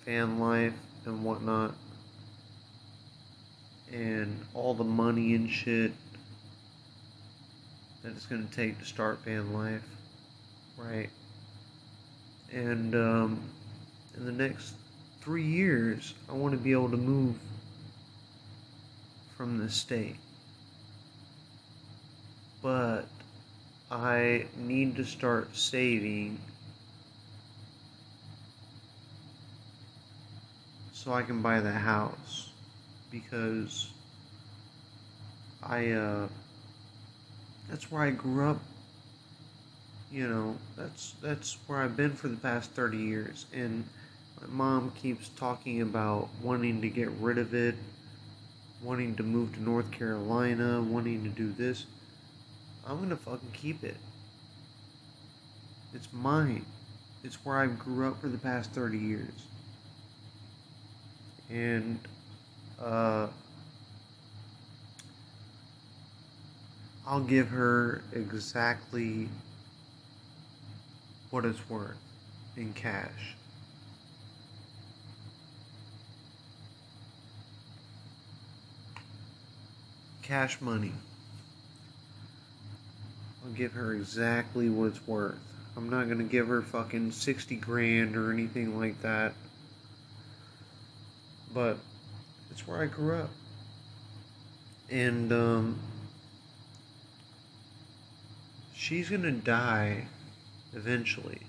van 0.06 0.38
life 0.38 0.72
and 1.04 1.22
whatnot, 1.22 1.74
and 3.92 4.44
all 4.54 4.74
the 4.74 4.84
money 4.84 5.34
and 5.34 5.50
shit 5.50 5.92
that 8.02 8.12
it's 8.12 8.26
gonna 8.26 8.46
take 8.52 8.78
to 8.78 8.84
start 8.84 9.20
van 9.24 9.52
life, 9.52 9.84
right? 10.76 11.10
And 12.52 12.94
um, 12.94 13.42
in 14.16 14.24
the 14.24 14.32
next 14.32 14.74
three 15.20 15.44
years, 15.44 16.14
I 16.28 16.32
want 16.32 16.52
to 16.52 16.58
be 16.58 16.72
able 16.72 16.90
to 16.90 16.96
move 16.96 17.36
from 19.36 19.58
the 19.58 19.68
state. 19.68 20.16
But 22.62 23.06
I 23.90 24.46
need 24.56 24.96
to 24.96 25.04
start 25.04 25.56
saving 25.56 26.38
so 30.92 31.12
I 31.12 31.22
can 31.22 31.40
buy 31.40 31.60
the 31.60 31.72
house 31.72 32.49
because 33.10 33.90
I 35.62 35.90
uh 35.90 36.28
that's 37.68 37.90
where 37.90 38.02
I 38.02 38.10
grew 38.10 38.48
up 38.48 38.60
you 40.10 40.28
know 40.28 40.56
that's 40.76 41.14
that's 41.22 41.58
where 41.66 41.78
I've 41.78 41.96
been 41.96 42.14
for 42.14 42.28
the 42.28 42.36
past 42.36 42.72
30 42.72 42.98
years. 42.98 43.46
And 43.52 43.84
my 44.40 44.46
mom 44.48 44.92
keeps 44.92 45.28
talking 45.36 45.82
about 45.82 46.28
wanting 46.42 46.80
to 46.82 46.88
get 46.88 47.10
rid 47.20 47.38
of 47.38 47.54
it 47.54 47.74
wanting 48.82 49.14
to 49.16 49.22
move 49.22 49.52
to 49.54 49.62
North 49.62 49.90
Carolina 49.90 50.80
wanting 50.80 51.22
to 51.24 51.30
do 51.30 51.52
this. 51.52 51.86
I'm 52.86 52.96
going 52.96 53.10
to 53.10 53.16
fucking 53.16 53.50
keep 53.52 53.84
it. 53.84 53.96
It's 55.94 56.08
mine. 56.12 56.64
It's 57.22 57.36
where 57.44 57.58
I 57.58 57.66
grew 57.66 58.08
up 58.08 58.20
for 58.20 58.28
the 58.28 58.38
past 58.38 58.70
30 58.72 58.96
years. 58.96 59.46
And 61.50 61.98
uh 62.82 63.28
I'll 67.06 67.20
give 67.20 67.48
her 67.48 68.02
exactly 68.12 69.28
what 71.30 71.44
it's 71.44 71.68
worth 71.68 71.98
in 72.56 72.72
cash. 72.72 73.34
Cash 80.22 80.60
money. 80.60 80.92
I'll 83.44 83.52
give 83.52 83.72
her 83.72 83.92
exactly 83.94 84.68
what 84.68 84.86
it's 84.86 85.06
worth. 85.08 85.38
I'm 85.76 85.90
not 85.90 86.08
gonna 86.08 86.22
give 86.22 86.46
her 86.46 86.62
fucking 86.62 87.10
60 87.10 87.56
grand 87.56 88.16
or 88.16 88.32
anything 88.32 88.78
like 88.78 89.02
that. 89.02 89.32
But 91.52 91.78
it's 92.60 92.68
where 92.68 92.82
I 92.82 92.86
grew 92.86 93.16
up. 93.16 93.30
And, 94.90 95.32
um, 95.32 95.78
she's 98.74 99.08
gonna 99.08 99.30
die 99.30 100.06
eventually. 100.74 101.40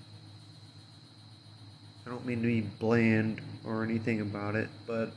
I 2.06 2.10
don't 2.10 2.24
mean 2.24 2.40
to 2.42 2.46
be 2.46 2.60
bland 2.60 3.40
or 3.64 3.84
anything 3.84 4.20
about 4.20 4.54
it, 4.54 4.68
but 4.86 5.12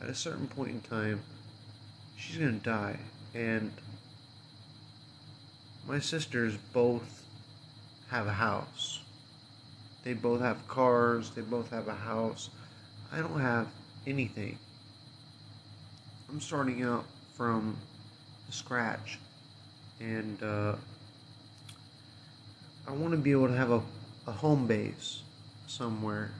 at 0.00 0.08
a 0.08 0.14
certain 0.14 0.48
point 0.48 0.70
in 0.70 0.80
time, 0.80 1.22
she's 2.16 2.36
gonna 2.36 2.52
die. 2.52 2.98
And 3.34 3.72
my 5.86 5.98
sisters 5.98 6.56
both 6.72 7.24
have 8.08 8.26
a 8.26 8.32
house. 8.32 9.00
They 10.02 10.12
both 10.12 10.40
have 10.40 10.66
cars, 10.66 11.30
they 11.30 11.42
both 11.42 11.70
have 11.70 11.88
a 11.88 11.94
house. 11.94 12.50
I 13.12 13.18
don't 13.18 13.40
have 13.40 13.68
anything. 14.06 14.58
I'm 16.34 16.40
starting 16.40 16.82
out 16.82 17.04
from 17.34 17.78
scratch. 18.50 19.20
And, 20.00 20.42
uh, 20.42 20.74
I 22.88 22.90
want 22.90 23.12
to 23.12 23.16
be 23.16 23.30
able 23.30 23.46
to 23.46 23.56
have 23.56 23.70
a, 23.70 23.80
a 24.26 24.32
home 24.32 24.66
base 24.66 25.22
somewhere, 25.68 26.34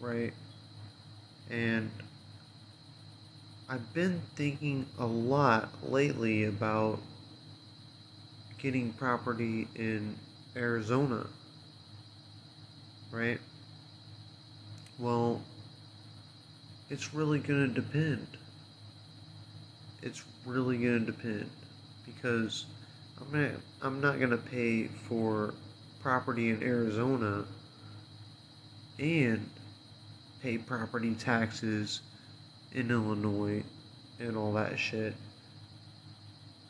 right? 0.00 0.32
And 1.48 1.88
I've 3.68 3.94
been 3.94 4.22
thinking 4.34 4.86
a 4.98 5.06
lot 5.06 5.68
lately 5.88 6.42
about 6.42 6.98
getting 8.58 8.92
property 8.92 9.68
in 9.76 10.16
Arizona, 10.56 11.28
right? 13.12 13.38
Well, 14.98 15.40
it's 16.90 17.14
really 17.14 17.38
going 17.38 17.72
to 17.72 17.80
depend. 17.80 18.26
It's 20.02 20.24
really 20.46 20.76
going 20.78 21.04
to 21.04 21.12
depend 21.12 21.50
because 22.06 22.66
I'm 23.20 23.42
not, 23.42 23.50
I'm 23.82 24.00
not 24.00 24.18
going 24.18 24.30
to 24.30 24.36
pay 24.36 24.84
for 24.86 25.54
property 26.00 26.50
in 26.50 26.62
Arizona 26.62 27.44
and 28.98 29.48
pay 30.42 30.58
property 30.58 31.14
taxes 31.14 32.00
in 32.72 32.90
Illinois 32.90 33.62
and 34.20 34.36
all 34.36 34.52
that 34.52 34.78
shit. 34.78 35.14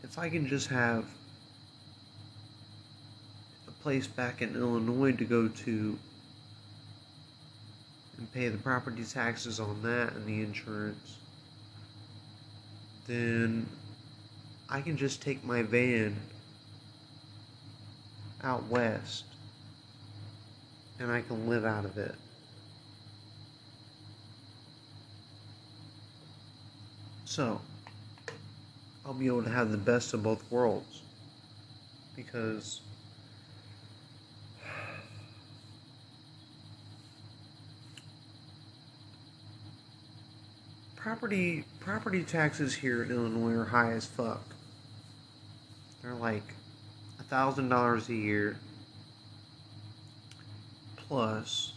If 0.02 0.18
I 0.18 0.30
can 0.30 0.46
just 0.46 0.68
have 0.68 1.04
a 3.66 3.70
place 3.82 4.06
back 4.06 4.40
in 4.40 4.54
Illinois 4.54 5.12
to 5.12 5.24
go 5.24 5.48
to 5.48 5.98
and 8.16 8.32
pay 8.32 8.48
the 8.48 8.58
property 8.58 9.04
taxes 9.04 9.60
on 9.60 9.82
that 9.82 10.14
and 10.14 10.26
the 10.26 10.40
insurance, 10.40 11.17
then 13.08 13.66
I 14.68 14.82
can 14.82 14.96
just 14.96 15.22
take 15.22 15.42
my 15.42 15.62
van 15.62 16.14
out 18.44 18.64
west 18.68 19.24
and 21.00 21.10
I 21.10 21.22
can 21.22 21.48
live 21.48 21.64
out 21.64 21.84
of 21.84 21.96
it. 21.96 22.14
So, 27.24 27.60
I'll 29.04 29.14
be 29.14 29.26
able 29.26 29.42
to 29.42 29.50
have 29.50 29.70
the 29.70 29.78
best 29.78 30.12
of 30.12 30.22
both 30.22 30.44
worlds 30.50 31.02
because 32.14 32.82
property 41.08 41.64
property 41.80 42.22
taxes 42.22 42.74
here 42.74 43.02
in 43.02 43.10
Illinois 43.10 43.54
are 43.54 43.64
high 43.64 43.92
as 43.92 44.04
fuck. 44.04 44.42
They're 46.02 46.12
like 46.12 46.42
a 47.18 47.22
thousand 47.22 47.70
dollars 47.70 48.10
a 48.10 48.14
year 48.14 48.58
plus 50.96 51.72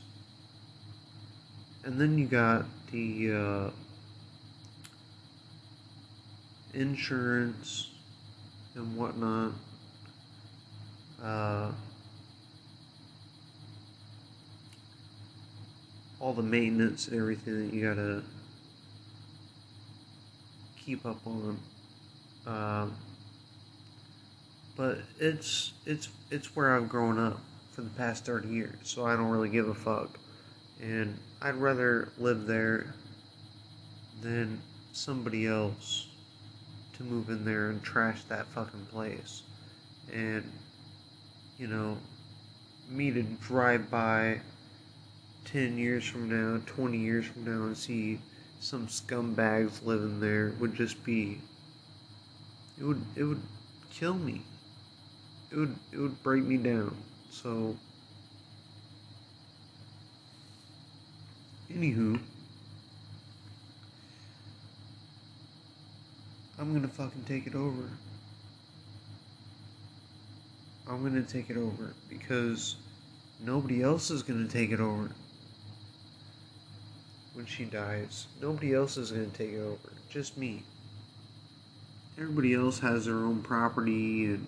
and 1.85 1.97
then 1.97 2.17
you 2.17 2.25
got 2.25 2.65
the 2.91 3.31
uh, 3.31 3.69
insurance 6.73 7.89
and 8.75 8.97
whatnot 8.97 9.53
uh, 11.23 11.71
all 16.19 16.33
the 16.33 16.43
maintenance 16.43 17.07
and 17.07 17.17
everything 17.17 17.65
that 17.65 17.73
you 17.73 17.81
gotta 17.81 18.23
keep 20.91 21.05
up 21.05 21.25
on 21.25 21.57
um, 22.47 22.93
but 24.75 24.97
it's 25.19 25.71
it's 25.85 26.09
it's 26.31 26.53
where 26.53 26.75
I've 26.75 26.89
grown 26.89 27.17
up 27.17 27.39
for 27.71 27.81
the 27.81 27.89
past 27.91 28.25
30 28.25 28.49
years, 28.49 28.75
so 28.83 29.05
I 29.05 29.15
don't 29.15 29.29
really 29.29 29.47
give 29.47 29.69
a 29.69 29.73
fuck. 29.73 30.19
And 30.81 31.17
I'd 31.41 31.55
rather 31.55 32.11
live 32.17 32.45
there 32.47 32.93
than 34.21 34.59
somebody 34.91 35.47
else 35.47 36.07
to 36.97 37.03
move 37.03 37.29
in 37.29 37.45
there 37.45 37.69
and 37.69 37.81
trash 37.81 38.23
that 38.25 38.47
fucking 38.47 38.87
place. 38.87 39.43
And 40.11 40.51
you 41.57 41.67
know, 41.67 41.97
me 42.89 43.11
to 43.11 43.21
drive 43.21 43.89
by 43.89 44.41
10 45.45 45.77
years 45.77 46.03
from 46.05 46.27
now, 46.27 46.59
20 46.65 46.97
years 46.97 47.25
from 47.27 47.45
now 47.45 47.67
and 47.67 47.77
see 47.77 48.19
some 48.61 48.87
scumbags 48.87 49.83
living 49.85 50.19
there 50.21 50.53
would 50.59 50.73
just 50.75 51.03
be 51.03 51.41
it 52.79 52.83
would 52.83 53.01
it 53.15 53.23
would 53.23 53.41
kill 53.91 54.13
me 54.13 54.41
it 55.51 55.57
would 55.57 55.75
it 55.91 55.97
would 55.97 56.23
break 56.23 56.43
me 56.43 56.57
down. 56.57 56.95
So 57.29 57.75
anywho 61.71 62.19
I'm 66.57 66.73
gonna 66.73 66.87
fucking 66.87 67.23
take 67.23 67.47
it 67.47 67.55
over. 67.55 67.89
I'm 70.87 71.03
gonna 71.03 71.23
take 71.23 71.49
it 71.49 71.57
over 71.57 71.95
because 72.07 72.75
nobody 73.43 73.81
else 73.81 74.11
is 74.11 74.23
gonna 74.23 74.47
take 74.47 74.71
it 74.71 74.79
over 74.79 75.11
when 77.33 77.45
she 77.45 77.65
dies. 77.65 78.27
Nobody 78.41 78.73
else 78.73 78.97
is 78.97 79.11
gonna 79.11 79.27
take 79.27 79.51
it 79.51 79.59
over. 79.61 79.93
Just 80.09 80.37
me. 80.37 80.63
Everybody 82.17 82.53
else 82.53 82.79
has 82.79 83.05
their 83.05 83.15
own 83.25 83.41
property 83.41 84.25
and 84.25 84.47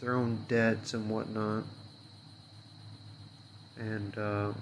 their 0.00 0.14
own 0.16 0.44
debts 0.48 0.94
and 0.94 1.08
whatnot. 1.10 1.64
And 3.78 4.16
uh, 4.18 4.52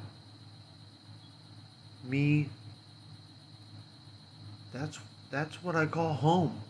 me, 2.04 2.48
that's 4.72 4.98
that's 5.30 5.62
what 5.62 5.76
I 5.76 5.86
call 5.86 6.14
home. 6.14 6.60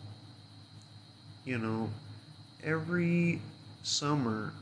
you 1.45 1.57
know, 1.57 1.89
every 2.63 3.41
summer 3.83 4.53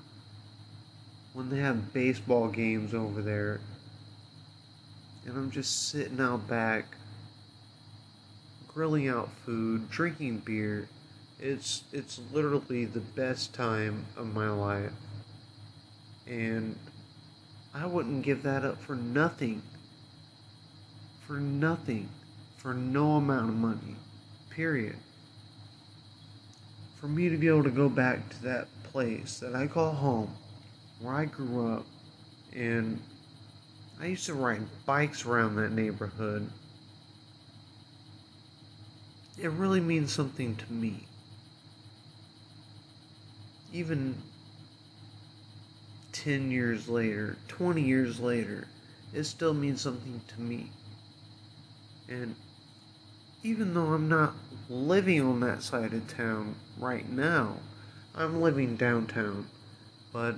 when 1.33 1.49
they 1.49 1.59
have 1.59 1.93
baseball 1.93 2.47
games 2.47 2.93
over 2.93 3.21
there, 3.21 3.61
and 5.25 5.37
I'm 5.37 5.51
just 5.51 5.89
sitting 5.89 6.19
out 6.19 6.47
back, 6.47 6.85
grilling 8.67 9.07
out 9.07 9.29
food, 9.45 9.89
drinking 9.89 10.39
beer. 10.39 10.89
It's 11.39 11.83
it's 11.93 12.19
literally 12.33 12.85
the 12.85 12.99
best 12.99 13.53
time 13.53 14.05
of 14.17 14.33
my 14.33 14.49
life. 14.49 14.91
And 16.27 16.77
I 17.73 17.85
wouldn't 17.85 18.23
give 18.23 18.43
that 18.43 18.65
up 18.65 18.81
for 18.81 18.95
nothing. 18.95 19.61
For 21.25 21.33
nothing. 21.33 22.09
For 22.57 22.73
no 22.73 23.13
amount 23.13 23.49
of 23.49 23.55
money. 23.55 23.95
Period. 24.49 24.97
For 26.99 27.07
me 27.07 27.29
to 27.29 27.37
be 27.37 27.47
able 27.47 27.63
to 27.63 27.71
go 27.71 27.87
back 27.87 28.29
to 28.29 28.43
that 28.43 28.67
place 28.83 29.39
that 29.39 29.55
I 29.55 29.67
call 29.67 29.93
home, 29.93 30.35
where 30.99 31.15
I 31.15 31.25
grew 31.25 31.73
up, 31.73 31.85
and 32.53 33.01
I 33.99 34.07
used 34.07 34.25
to 34.25 34.33
ride 34.33 34.65
bikes 34.85 35.25
around 35.25 35.55
that 35.55 35.71
neighborhood. 35.71 36.49
It 39.37 39.51
really 39.51 39.79
means 39.79 40.11
something 40.11 40.55
to 40.55 40.73
me. 40.73 41.05
Even 43.71 44.15
10 46.11 46.51
years 46.51 46.89
later, 46.89 47.37
20 47.47 47.81
years 47.81 48.19
later, 48.19 48.67
it 49.13 49.23
still 49.23 49.53
means 49.53 49.81
something 49.81 50.21
to 50.27 50.41
me. 50.41 50.69
And 52.09 52.35
even 53.43 53.73
though 53.73 53.93
I'm 53.93 54.09
not 54.09 54.33
living 54.69 55.21
on 55.21 55.39
that 55.41 55.63
side 55.63 55.93
of 55.93 56.07
town 56.07 56.55
right 56.77 57.09
now, 57.09 57.57
I'm 58.15 58.41
living 58.41 58.75
downtown, 58.75 59.47
but 60.11 60.35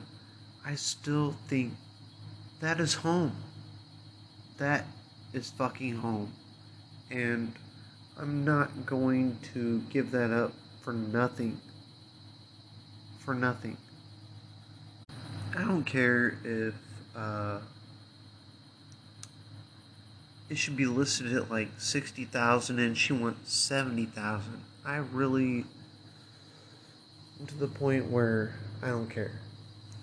I 0.65 0.75
still 0.75 1.35
think 1.47 1.73
that 2.59 2.79
is 2.79 2.93
home. 2.95 3.33
That 4.57 4.85
is 5.33 5.49
fucking 5.51 5.95
home. 5.95 6.31
And 7.09 7.53
I'm 8.19 8.45
not 8.45 8.85
going 8.85 9.37
to 9.53 9.81
give 9.89 10.11
that 10.11 10.31
up 10.31 10.53
for 10.81 10.93
nothing. 10.93 11.59
For 13.19 13.33
nothing. 13.33 13.77
I 15.55 15.63
don't 15.63 15.83
care 15.83 16.37
if 16.43 16.75
uh, 17.15 17.59
it 20.49 20.57
should 20.57 20.77
be 20.77 20.85
listed 20.85 21.33
at 21.33 21.49
like 21.49 21.69
60,000 21.77 22.79
and 22.79 22.97
she 22.97 23.13
wants 23.13 23.53
70,000. 23.53 24.61
I 24.85 24.97
really 24.97 25.65
am 27.39 27.47
to 27.47 27.55
the 27.57 27.67
point 27.67 28.09
where 28.09 28.55
I 28.81 28.87
don't 28.87 29.09
care. 29.09 29.39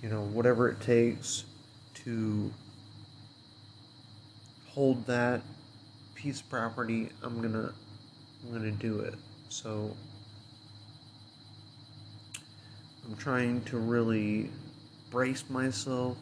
You 0.03 0.09
know, 0.09 0.23
whatever 0.23 0.69
it 0.69 0.81
takes 0.81 1.45
to 2.05 2.53
hold 4.69 5.07
that 5.07 5.43
piece 6.15 6.41
of 6.41 6.49
property, 6.49 7.09
I'm 7.23 7.41
to 7.53 7.73
I'm 8.45 8.53
to 8.63 8.71
do 8.71 9.01
it. 9.01 9.15
So 9.49 9.95
I'm 13.05 13.17
trying 13.17 13.63
to 13.65 13.79
really 13.79 14.51
brace 15.11 15.45
myself 15.49 16.17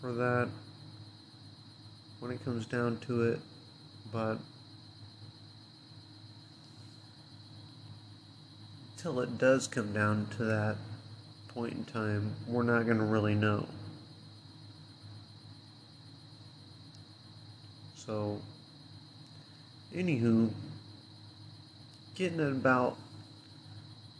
for 0.00 0.12
that 0.12 0.48
when 2.20 2.30
it 2.30 2.44
comes 2.44 2.66
down 2.66 2.98
to 3.06 3.24
it, 3.24 3.40
but 4.12 4.38
until 8.96 9.20
it 9.20 9.38
does 9.38 9.66
come 9.66 9.92
down 9.92 10.26
to 10.36 10.44
that 10.44 10.76
point 11.58 11.72
in 11.72 11.84
time, 11.86 12.32
we're 12.46 12.62
not 12.62 12.84
going 12.84 12.98
to 12.98 13.04
really 13.04 13.34
know. 13.34 13.66
So, 17.96 18.40
anywho, 19.92 20.52
getting 22.14 22.38
at 22.38 22.52
about 22.52 22.96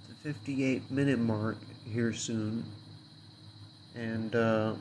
the 0.08 0.32
58 0.32 0.90
minute 0.90 1.20
mark 1.20 1.58
here 1.88 2.12
soon 2.12 2.64
and 3.94 4.34
uh, 4.34 4.74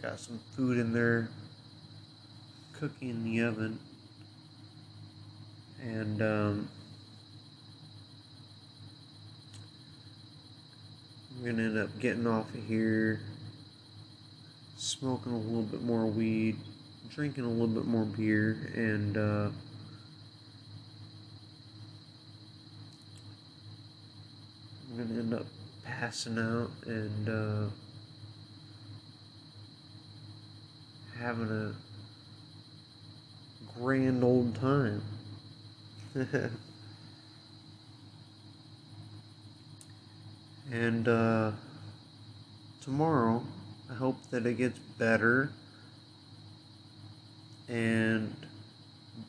got 0.00 0.20
some 0.20 0.38
food 0.54 0.78
in 0.78 0.92
there 0.92 1.28
cooking 2.72 3.08
in 3.08 3.24
the 3.24 3.40
oven 3.40 3.80
and 5.82 6.22
um, 6.22 6.68
I'm 11.38 11.44
gonna 11.44 11.62
end 11.62 11.78
up 11.78 11.96
getting 12.00 12.26
off 12.26 12.52
of 12.52 12.64
here 12.66 13.20
smoking 14.76 15.32
a 15.32 15.38
little 15.38 15.62
bit 15.62 15.82
more 15.82 16.04
weed 16.06 16.56
drinking 17.14 17.44
a 17.44 17.48
little 17.48 17.68
bit 17.68 17.84
more 17.84 18.04
beer 18.04 18.72
and 18.74 19.16
uh, 19.16 19.48
I'm 24.90 24.96
gonna 24.96 25.20
end 25.20 25.34
up 25.34 25.46
passing 25.84 26.38
out 26.38 26.70
and 26.86 27.28
uh, 27.28 27.66
having 31.20 31.50
a 31.50 31.72
grand 33.78 34.24
old 34.24 34.56
time. 34.56 35.02
and 40.70 41.08
uh, 41.08 41.52
tomorrow, 42.80 43.42
I 43.90 43.94
hope 43.94 44.16
that 44.30 44.46
it 44.46 44.58
gets 44.58 44.78
better 44.98 45.50
and 47.68 48.34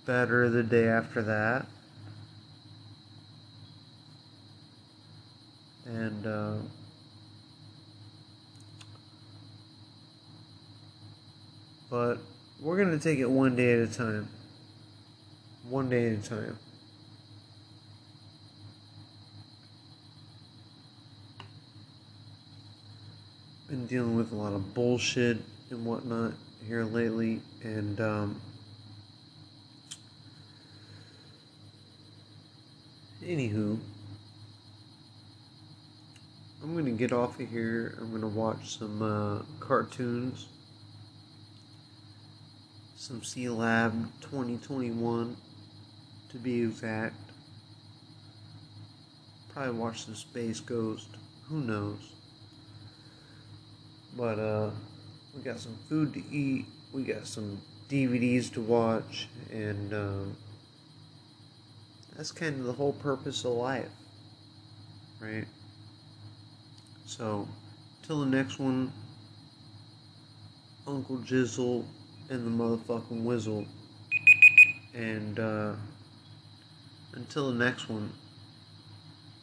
better 0.05 0.49
the 0.49 0.63
day 0.63 0.87
after 0.87 1.21
that. 1.23 1.65
and 5.89 6.27
uh, 6.27 6.53
but 11.89 12.19
we're 12.61 12.77
gonna 12.77 12.99
take 12.99 13.19
it 13.19 13.29
one 13.29 13.55
day 13.55 13.73
at 13.73 13.79
a 13.79 13.87
time 13.87 14.27
one 15.67 15.89
day 15.89 16.13
at 16.13 16.25
a 16.25 16.29
time 16.29 16.57
been 23.69 23.85
dealing 23.85 24.15
with 24.15 24.31
a 24.31 24.35
lot 24.35 24.53
of 24.53 24.73
bullshit 24.73 25.37
and 25.69 25.85
whatnot 25.85 26.33
here 26.67 26.83
lately 26.83 27.39
and 27.63 28.01
um, 28.01 28.41
anywho 33.23 33.79
I'm 36.61 36.75
gonna 36.75 36.91
get 36.91 37.13
off 37.13 37.39
of 37.39 37.49
here. 37.49 37.95
I'm 37.99 38.11
gonna 38.11 38.27
watch 38.27 38.77
some 38.77 39.01
uh, 39.01 39.43
cartoons, 39.59 40.47
some 42.97 43.21
Sealab 43.21 43.93
2021 44.21 45.37
to 46.29 46.37
be 46.37 46.61
exact. 46.61 47.15
Probably 49.53 49.71
watch 49.71 50.05
some 50.05 50.15
Space 50.15 50.59
Ghost. 50.59 51.07
Who 51.47 51.61
knows? 51.61 52.18
But 54.19 54.37
uh, 54.37 54.69
we 55.33 55.41
got 55.43 55.59
some 55.59 55.77
food 55.87 56.13
to 56.13 56.23
eat. 56.29 56.65
We 56.91 57.03
got 57.03 57.25
some 57.25 57.61
DVDs 57.87 58.51
to 58.51 58.59
watch, 58.59 59.29
and 59.49 59.93
um, 59.93 60.35
that's 62.17 62.33
kind 62.33 62.59
of 62.59 62.65
the 62.65 62.73
whole 62.73 62.91
purpose 62.91 63.45
of 63.45 63.53
life, 63.53 63.87
right? 65.21 65.45
So, 67.05 67.47
till 68.03 68.19
the 68.19 68.25
next 68.25 68.59
one, 68.59 68.91
Uncle 70.85 71.19
Jizzle 71.19 71.85
and 72.29 72.45
the 72.45 72.63
motherfucking 72.63 73.23
Wizzle. 73.23 73.65
And 74.93 75.39
uh, 75.39 75.75
until 77.13 77.53
the 77.53 77.57
next 77.57 77.87
one, 77.87 78.11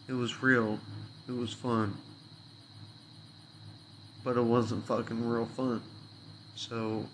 it 0.06 0.12
was 0.12 0.42
real. 0.42 0.78
It 1.26 1.32
was 1.32 1.54
fun. 1.54 1.96
But 4.26 4.36
it 4.36 4.42
wasn't 4.42 4.84
fucking 4.84 5.24
real 5.24 5.46
fun. 5.46 5.80
So, 6.56 7.06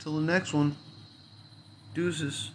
till 0.00 0.16
the 0.16 0.20
next 0.20 0.52
one, 0.52 0.74
deuces. 1.94 2.50